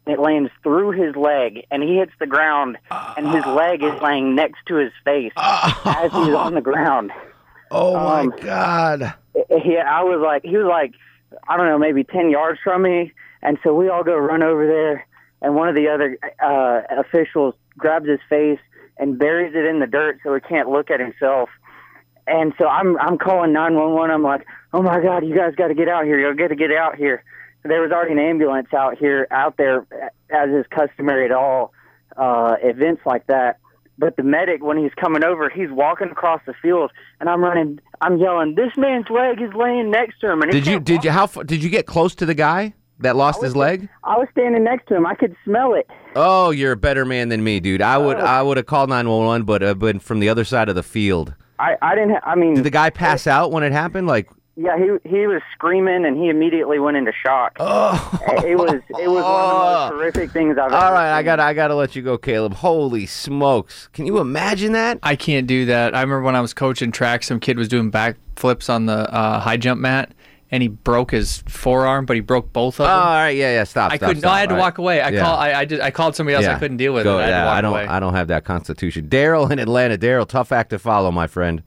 and 0.06 0.14
It 0.16 0.20
lands 0.20 0.52
through 0.64 0.92
his 0.92 1.16
leg, 1.16 1.66
and 1.72 1.82
he 1.82 1.98
hits 1.98 2.12
the 2.20 2.28
ground, 2.28 2.78
and 2.92 3.28
his 3.30 3.46
leg 3.46 3.82
is 3.84 4.00
laying 4.02 4.36
next 4.36 4.60
to 4.68 4.76
his 4.76 4.92
face 5.06 5.32
as 5.38 6.12
he's 6.12 6.34
on 6.36 6.54
the 6.54 6.62
ground. 6.62 7.12
Oh 7.72 7.94
my 7.96 8.22
Um, 8.22 8.34
God! 8.42 9.14
Yeah, 9.50 9.84
I 9.90 10.04
was 10.04 10.22
like, 10.24 10.44
he 10.44 10.56
was 10.58 10.68
like, 10.68 10.94
I 11.48 11.58
don't 11.58 11.66
know, 11.68 11.78
maybe 11.80 12.04
ten 12.04 12.30
yards 12.30 12.60
from 12.64 12.84
me, 12.84 13.12
and 13.42 13.58
so 13.64 13.74
we 13.74 13.90
all 13.90 14.04
go 14.04 14.16
run 14.18 14.44
over 14.44 14.66
there, 14.68 15.07
and 15.42 15.56
one 15.56 15.70
of 15.70 15.76
the 15.76 15.88
other 15.88 16.18
uh, 16.44 16.82
officials 17.00 17.56
grabs 17.78 18.08
his 18.08 18.20
face 18.30 18.60
and 18.98 19.20
buries 19.20 19.54
it 19.56 19.66
in 19.66 19.80
the 19.80 19.88
dirt 19.88 20.20
so 20.24 20.34
he 20.34 20.42
can't 20.42 20.70
look 20.70 20.90
at 20.90 21.00
himself. 21.00 21.50
And 22.26 22.54
so 22.58 22.68
I'm 22.68 22.98
I'm 23.00 23.18
calling 23.18 23.54
nine 23.54 23.76
one 23.76 23.94
one. 23.94 24.12
I'm 24.12 24.24
like, 24.24 24.46
oh 24.74 24.82
my 24.82 25.00
god, 25.00 25.26
you 25.26 25.36
guys 25.36 25.56
got 25.56 25.68
to 25.68 25.76
get 25.76 25.88
out 25.88 26.04
here. 26.04 26.20
You 26.20 26.36
got 26.36 26.50
to 26.50 26.56
get 26.56 26.72
out 26.72 26.96
here. 26.96 27.24
There 27.64 27.82
was 27.82 27.92
already 27.92 28.14
an 28.14 28.20
ambulance 28.20 28.74
out 28.74 28.98
here, 28.98 29.28
out 29.32 29.58
there, 29.58 29.86
as 30.30 30.50
is 30.50 30.66
customary 30.70 31.26
at 31.26 31.32
all 31.32 31.74
uh, 32.18 32.56
events 32.62 33.02
like 33.06 33.28
that. 33.28 33.60
But 34.00 34.16
the 34.16 34.24
medic, 34.24 34.64
when 34.64 34.78
he's 34.78 34.94
coming 34.94 35.24
over, 35.24 35.50
he's 35.50 35.72
walking 35.72 36.10
across 36.10 36.42
the 36.46 36.54
field, 36.62 36.92
and 37.20 37.30
I'm 37.30 37.44
running. 37.44 37.80
I'm 38.02 38.18
yelling, 38.18 38.56
"This 38.56 38.72
man's 38.78 39.10
leg 39.10 39.42
is 39.42 39.54
laying 39.54 39.90
next 39.90 40.20
to 40.20 40.32
him!" 40.32 40.42
And 40.42 40.52
Did 40.52 40.68
you 40.68 40.80
did 40.80 41.04
you 41.04 41.12
how 41.12 41.26
did 41.28 41.64
you 41.64 41.70
get 41.70 41.86
close 41.88 42.14
to 42.16 42.26
the 42.26 42.36
guy 42.36 42.74
that 43.00 43.16
lost 43.16 43.42
his 43.42 43.56
leg? 43.56 43.88
I 44.04 44.18
was 44.18 44.28
standing 44.32 44.64
next 44.64 44.88
to 44.88 44.96
him. 44.96 45.06
I 45.06 45.16
could 45.16 45.36
smell 45.46 45.74
it. 45.74 45.88
Oh, 46.16 46.52
you're 46.52 46.72
a 46.72 46.78
better 46.78 47.06
man 47.06 47.30
than 47.30 47.44
me, 47.44 47.60
dude. 47.60 47.82
I 47.82 47.98
would 47.98 48.18
Oh. 48.18 48.22
I 48.26 48.42
would 48.42 48.58
have 48.58 48.66
called 48.66 48.90
911, 48.90 49.46
but 49.46 49.62
uh, 49.64 49.74
been 49.74 50.00
from 50.00 50.20
the 50.20 50.30
other 50.30 50.44
side 50.44 50.70
of 50.70 50.76
the 50.76 50.84
field. 50.84 51.34
I, 51.60 51.76
I 51.82 51.96
didn't. 51.96 52.12
Ha- 52.12 52.22
I 52.24 52.36
mean, 52.36 52.56
Did 52.56 52.64
the 52.64 52.70
guy 52.70 52.90
pass 52.90 53.28
out 53.28 53.52
when 53.52 53.64
it 53.64 53.72
happened? 53.72 54.08
Like, 54.08 54.30
yeah, 54.60 54.76
he 54.78 54.86
he 55.08 55.28
was 55.28 55.42
screaming 55.54 56.04
and 56.06 56.18
he 56.18 56.30
immediately 56.30 56.80
went 56.80 56.98
into 56.98 57.12
shock. 57.24 57.58
Oh, 57.60 58.20
it 58.44 58.58
was 58.58 58.72
it 59.00 59.08
was 59.08 59.24
one 59.24 59.42
of 59.44 59.50
the 59.50 59.54
most 59.54 59.90
horrific 59.94 60.32
things 60.32 60.58
I've 60.58 60.74
all 60.74 60.82
ever. 60.84 60.94
right, 60.96 61.16
I 61.16 61.22
got 61.22 61.36
to 61.36 61.44
I 61.44 61.54
got 61.54 61.68
to 61.68 61.76
let 61.76 61.96
you 61.96 62.02
go, 62.02 62.18
Caleb. 62.18 62.56
Holy 62.56 63.06
smokes! 63.06 63.88
Can 63.94 64.08
you 64.08 64.18
imagine 64.18 64.72
that? 64.72 64.98
I 65.04 65.16
can't 65.16 65.46
do 65.46 65.66
that. 65.68 65.94
I 65.94 66.02
remember 66.02 66.24
when 66.24 66.36
I 66.36 66.42
was 66.42 66.56
coaching 66.56 66.92
track, 66.92 67.22
some 67.24 67.40
kid 67.40 67.58
was 67.60 67.68
doing 67.68 67.92
backflips 67.92 68.68
on 68.68 68.88
the 68.88 69.14
uh, 69.14 69.40
high 69.40 69.58
jump 69.58 69.80
mat, 69.80 70.12
and 70.52 70.62
he 70.64 70.70
broke 70.70 71.12
his 71.12 71.44
forearm, 71.48 72.06
but 72.06 72.16
he 72.16 72.22
broke 72.22 72.54
both 72.54 72.80
of 72.80 72.86
Oh, 72.86 72.90
them. 72.90 73.00
all 73.00 73.06
right, 73.16 73.30
yeah, 73.36 73.54
yeah. 73.54 73.64
Stop. 73.66 73.92
I 73.92 73.98
stop, 73.98 74.08
couldn't. 74.08 74.22
Stop. 74.22 74.30
No, 74.30 74.34
I 74.36 74.40
had 74.40 74.50
to 74.50 74.56
All 74.56 74.58
right. 74.60 74.64
walk 74.66 74.78
away. 74.78 75.02
I 75.02 75.10
Yeah. 75.10 75.20
call. 75.22 75.36
I 75.38 75.54
I, 75.54 75.66
just, 75.66 75.82
I 75.82 75.92
called 75.92 76.16
somebody 76.16 76.36
else. 76.36 76.46
I 76.46 76.58
couldn't 76.60 76.78
deal 76.78 76.94
with 76.94 77.04
Go- 77.04 77.20
it. 77.20 77.24
I, 77.24 77.26
had 77.26 77.30
yeah, 77.32 77.40
to 77.42 77.46
walk 77.46 77.56
I 77.58 77.62
don't. 77.62 77.72
away. 77.74 77.88
I 77.88 78.00
don't 78.00 78.14
have 78.14 78.28
that 78.30 78.44
constitution. 78.46 79.08
Daryl 79.10 79.52
in 79.52 79.60
Atlanta. 79.60 79.98
Daryl, 79.98 80.28
tough 80.28 80.52
act 80.52 80.70
to 80.72 80.80
follow, 80.80 81.12
my 81.12 81.28
friend. 81.28 81.64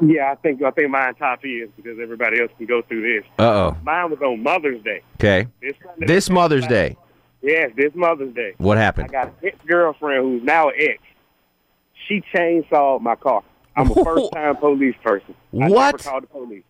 Yeah, 0.00 0.32
I 0.32 0.36
think 0.36 0.62
I 0.62 0.70
think 0.70 0.88
mine 0.88 1.14
top 1.16 1.40
is 1.44 1.68
because 1.76 1.98
everybody 2.02 2.40
else 2.40 2.50
can 2.56 2.64
go 2.66 2.80
through 2.82 3.02
this. 3.02 3.24
Uh 3.38 3.42
oh. 3.42 3.76
Mine 3.84 4.10
was 4.10 4.18
on 4.22 4.42
Mother's 4.42 4.82
Day. 4.82 5.02
Okay. 5.16 5.46
This 5.60 5.74
Sunday- 5.84 6.06
This 6.06 6.30
Mother's 6.30 6.66
Day. 6.66 6.96
Yes, 7.42 7.70
this 7.76 7.92
Mother's 7.94 8.32
Day. 8.34 8.54
What 8.56 8.78
happened? 8.78 9.10
I 9.10 9.12
got 9.12 9.26
an 9.26 9.34
ex 9.42 9.58
girlfriend 9.66 10.22
who's 10.22 10.42
now 10.42 10.68
an 10.68 10.74
ex. 10.78 10.98
She 12.08 12.22
chainsawed 12.34 13.02
my 13.02 13.14
car. 13.16 13.42
I'm 13.76 13.90
a 13.90 13.94
first 14.04 14.32
time 14.32 14.56
police 14.56 14.94
person. 15.04 15.34
I 15.52 15.68
What? 15.68 15.70
never 15.96 15.98
called 15.98 16.22
the 16.22 16.26
police. 16.28 16.62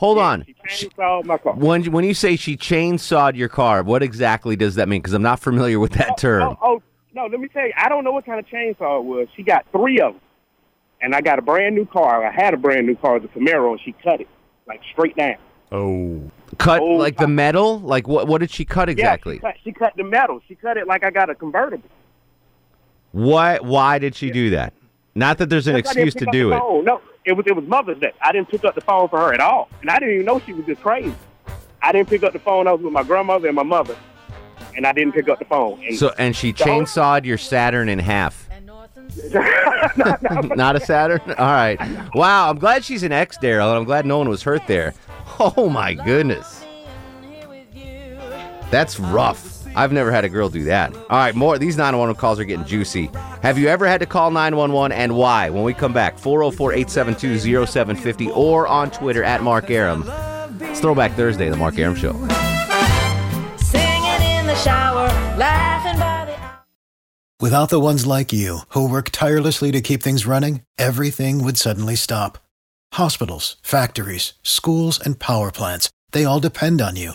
Hold 0.00 0.16
on. 0.16 0.46
Chainsawed 0.66 1.26
my 1.26 1.36
car. 1.36 1.52
When 1.52 1.84
when 1.92 2.04
you 2.04 2.14
say 2.14 2.34
she 2.36 2.56
chainsawed 2.56 3.36
your 3.36 3.50
car, 3.50 3.82
what 3.82 4.02
exactly 4.02 4.56
does 4.56 4.76
that 4.76 4.88
mean? 4.88 5.02
Because 5.02 5.12
I'm 5.12 5.20
not 5.20 5.40
familiar 5.40 5.78
with 5.78 5.92
that 5.92 6.12
oh, 6.12 6.16
term. 6.16 6.42
Oh, 6.42 6.56
oh, 6.62 6.82
no, 7.12 7.26
let 7.26 7.38
me 7.38 7.48
tell 7.48 7.66
you, 7.66 7.74
I 7.76 7.90
don't 7.90 8.02
know 8.02 8.10
what 8.10 8.24
kind 8.24 8.40
of 8.40 8.46
chainsaw 8.46 9.00
it 9.00 9.04
was. 9.04 9.28
She 9.36 9.42
got 9.42 9.66
three 9.72 10.00
of 10.00 10.14
them. 10.14 10.22
And 11.02 11.14
I 11.14 11.20
got 11.20 11.38
a 11.38 11.42
brand 11.42 11.74
new 11.74 11.84
car. 11.84 12.26
I 12.26 12.32
had 12.32 12.54
a 12.54 12.56
brand 12.56 12.86
new 12.86 12.96
car, 12.96 13.20
the 13.20 13.28
Camaro, 13.28 13.72
and 13.72 13.80
she 13.84 13.92
cut 13.92 14.22
it, 14.22 14.28
like 14.66 14.80
straight 14.90 15.16
down. 15.16 15.36
Oh. 15.70 16.30
Cut 16.56 16.80
oh, 16.80 16.92
like 16.92 17.18
the 17.18 17.28
metal? 17.28 17.78
Like 17.80 18.08
what? 18.08 18.26
What 18.26 18.38
did 18.38 18.50
she 18.50 18.64
cut 18.64 18.88
exactly? 18.88 19.38
Yeah, 19.42 19.52
she, 19.52 19.52
cut, 19.52 19.56
she 19.64 19.72
cut 19.72 19.96
the 19.98 20.04
metal. 20.04 20.40
She 20.48 20.54
cut 20.54 20.78
it 20.78 20.86
like 20.86 21.04
I 21.04 21.10
got 21.10 21.28
a 21.28 21.34
convertible. 21.34 21.90
Why? 23.12 23.58
Why 23.58 23.98
did 23.98 24.14
she 24.14 24.30
do 24.30 24.48
that? 24.50 24.72
Not 25.14 25.36
that 25.38 25.50
there's 25.50 25.66
an 25.66 25.76
Because 25.76 25.90
I 25.90 25.94
didn't 25.94 26.08
excuse 26.08 26.26
to 26.26 26.32
do 26.32 26.52
it. 26.52 26.58
phone. 26.58 26.84
No, 26.86 27.02
it 27.24 27.32
was 27.32 27.46
it 27.46 27.54
was 27.54 27.64
Mother's 27.66 27.98
Day. 27.98 28.12
I 28.22 28.32
didn't 28.32 28.48
pick 28.48 28.64
up 28.64 28.74
the 28.74 28.80
phone 28.80 29.08
for 29.08 29.18
her 29.18 29.32
at 29.34 29.40
all, 29.40 29.68
and 29.80 29.90
I 29.90 29.98
didn't 29.98 30.14
even 30.14 30.26
know 30.26 30.40
she 30.40 30.52
was 30.52 30.66
just 30.66 30.80
crazy. 30.80 31.14
I 31.82 31.92
didn't 31.92 32.08
pick 32.08 32.22
up 32.22 32.32
the 32.32 32.38
phone. 32.38 32.66
I 32.66 32.72
was 32.72 32.82
with 32.82 32.92
my 32.92 33.02
grandmother 33.02 33.48
and 33.48 33.56
my 33.56 33.62
mother, 33.62 33.96
and 34.76 34.86
I 34.86 34.92
didn't 34.92 35.12
pick 35.12 35.28
up 35.28 35.38
the 35.38 35.44
phone. 35.44 35.82
And 35.84 35.96
So 35.96 36.12
and 36.18 36.34
she 36.34 36.52
chainsawed 36.52 37.24
your 37.24 37.38
Saturn 37.38 37.88
in 37.88 37.98
half. 37.98 38.48
Not 40.56 40.76
a 40.76 40.80
Saturn. 40.80 41.20
All 41.38 41.46
right. 41.46 41.78
Wow. 42.14 42.50
I'm 42.50 42.58
glad 42.58 42.84
she's 42.84 43.02
an 43.02 43.12
ex, 43.12 43.38
Daryl, 43.38 43.68
and 43.70 43.78
I'm 43.78 43.84
glad 43.84 44.06
no 44.06 44.18
one 44.18 44.28
was 44.28 44.42
hurt 44.42 44.66
there. 44.66 44.94
Oh 45.38 45.70
my 45.70 45.94
goodness. 45.94 46.64
That's 48.70 49.00
rough. 49.00 49.59
I've 49.76 49.92
never 49.92 50.10
had 50.10 50.24
a 50.24 50.28
girl 50.28 50.48
do 50.48 50.64
that. 50.64 50.94
All 50.94 51.18
right, 51.18 51.34
more. 51.34 51.58
These 51.58 51.76
911 51.76 52.16
calls 52.16 52.40
are 52.40 52.44
getting 52.44 52.64
juicy. 52.64 53.10
Have 53.42 53.58
you 53.58 53.68
ever 53.68 53.86
had 53.86 54.00
to 54.00 54.06
call 54.06 54.30
911 54.30 54.92
and 54.96 55.16
why? 55.16 55.50
When 55.50 55.62
we 55.62 55.74
come 55.74 55.92
back, 55.92 56.18
404 56.18 56.72
872 56.72 57.66
0750 57.66 58.30
or 58.30 58.66
on 58.66 58.90
Twitter 58.90 59.22
at 59.22 59.42
Mark 59.42 59.70
Arum. 59.70 60.04
It's 60.60 60.80
Throwback 60.80 61.12
Thursday, 61.12 61.48
The 61.48 61.56
Mark 61.56 61.78
Arum 61.78 61.94
Show. 61.94 62.12
Singing 63.56 64.22
in 64.22 64.46
the 64.46 64.56
shower, 64.56 65.06
laughing 65.36 65.98
by 65.98 66.24
the 66.26 66.30
Without 67.40 67.70
the 67.70 67.80
ones 67.80 68.06
like 68.06 68.32
you, 68.32 68.60
who 68.70 68.88
work 68.88 69.10
tirelessly 69.10 69.72
to 69.72 69.80
keep 69.80 70.02
things 70.02 70.26
running, 70.26 70.62
everything 70.76 71.42
would 71.42 71.56
suddenly 71.56 71.96
stop. 71.96 72.36
Hospitals, 72.94 73.56
factories, 73.62 74.34
schools, 74.42 75.00
and 75.00 75.18
power 75.18 75.50
plants, 75.50 75.88
they 76.12 76.24
all 76.24 76.40
depend 76.40 76.82
on 76.82 76.96
you. 76.96 77.14